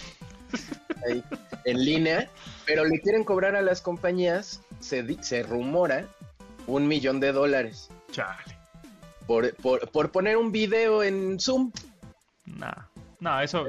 [1.07, 1.23] Ahí,
[1.65, 2.29] en línea.
[2.65, 6.07] Pero le quieren cobrar a las compañías, se, se rumora,
[6.67, 8.57] un millón de dólares Chale.
[9.27, 11.71] por, por, por poner un video en Zoom.
[12.45, 12.71] No,
[13.19, 13.67] no, eso.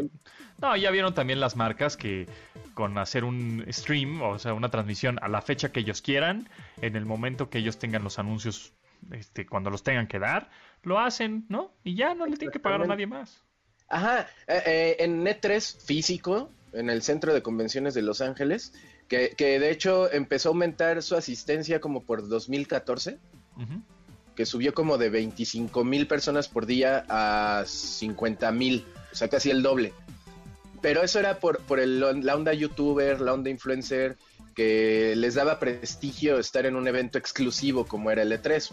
[0.60, 2.26] No, ya vieron también las marcas que
[2.72, 6.48] con hacer un stream, o sea, una transmisión a la fecha que ellos quieran,
[6.82, 8.74] en el momento que ellos tengan los anuncios,
[9.12, 10.50] este, cuando los tengan que dar,
[10.82, 11.72] lo hacen, ¿no?
[11.84, 13.42] Y ya no le tienen que pagar a nadie más.
[13.88, 18.72] Ajá, eh, eh, en E3 físico, en el centro de convenciones de Los Ángeles,
[19.08, 23.18] que, que de hecho empezó a aumentar su asistencia como por 2014.
[23.56, 23.82] Ujú.
[24.34, 29.48] que subió como de 25 mil personas por día a 50 mil, o sea, casi
[29.50, 29.94] el doble.
[30.82, 34.18] Pero eso era por, por el- la onda youtuber, la onda influencer,
[34.56, 38.72] que les daba prestigio estar en un evento exclusivo como era el E3.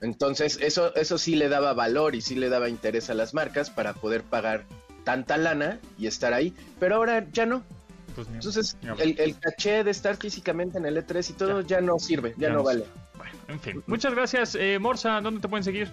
[0.00, 3.70] Entonces, eso, eso sí le daba valor y sí le daba interés a las marcas
[3.70, 4.64] para poder pagar
[5.04, 6.52] tanta lana y estar ahí.
[6.80, 7.62] Pero ahora ya no.
[8.14, 11.60] Pues ni- Entonces, ni el, el caché de estar físicamente en el E3 y todo
[11.60, 12.84] ya, no sirve, ya, Ya no no vale.
[13.16, 13.82] Bueno, en fin.
[13.86, 15.20] Muchas gracias, eh, Morsa.
[15.20, 15.90] ¿Dónde te pueden seguir?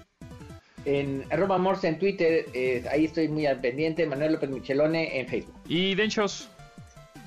[0.85, 4.05] En arroba Morse en Twitter, eh, ahí estoy muy al pendiente.
[4.05, 5.55] Manuel López Michelone en Facebook.
[5.69, 6.49] Y Denchos,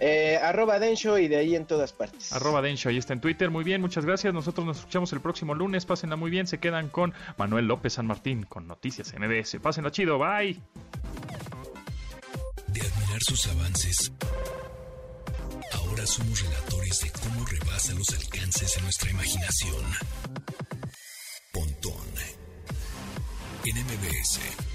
[0.01, 2.32] Eh, arroba Densho y de ahí en todas partes.
[2.32, 3.51] arroba Dencho, ahí está en Twitter.
[3.51, 4.32] Muy bien, muchas gracias.
[4.34, 5.86] Nosotros nos escuchamos el próximo lunes.
[5.86, 6.47] Pásenla muy bien.
[6.47, 9.59] Se quedan con Manuel López San Martín con Noticias MBS.
[9.62, 10.18] Pásenla chido.
[10.18, 10.61] Bye.
[12.68, 14.12] De admirar sus avances,
[15.72, 19.84] ahora somos relatores de cómo rebasa los alcances de nuestra imaginación.
[21.53, 21.94] Pontón
[23.64, 24.65] en MBS.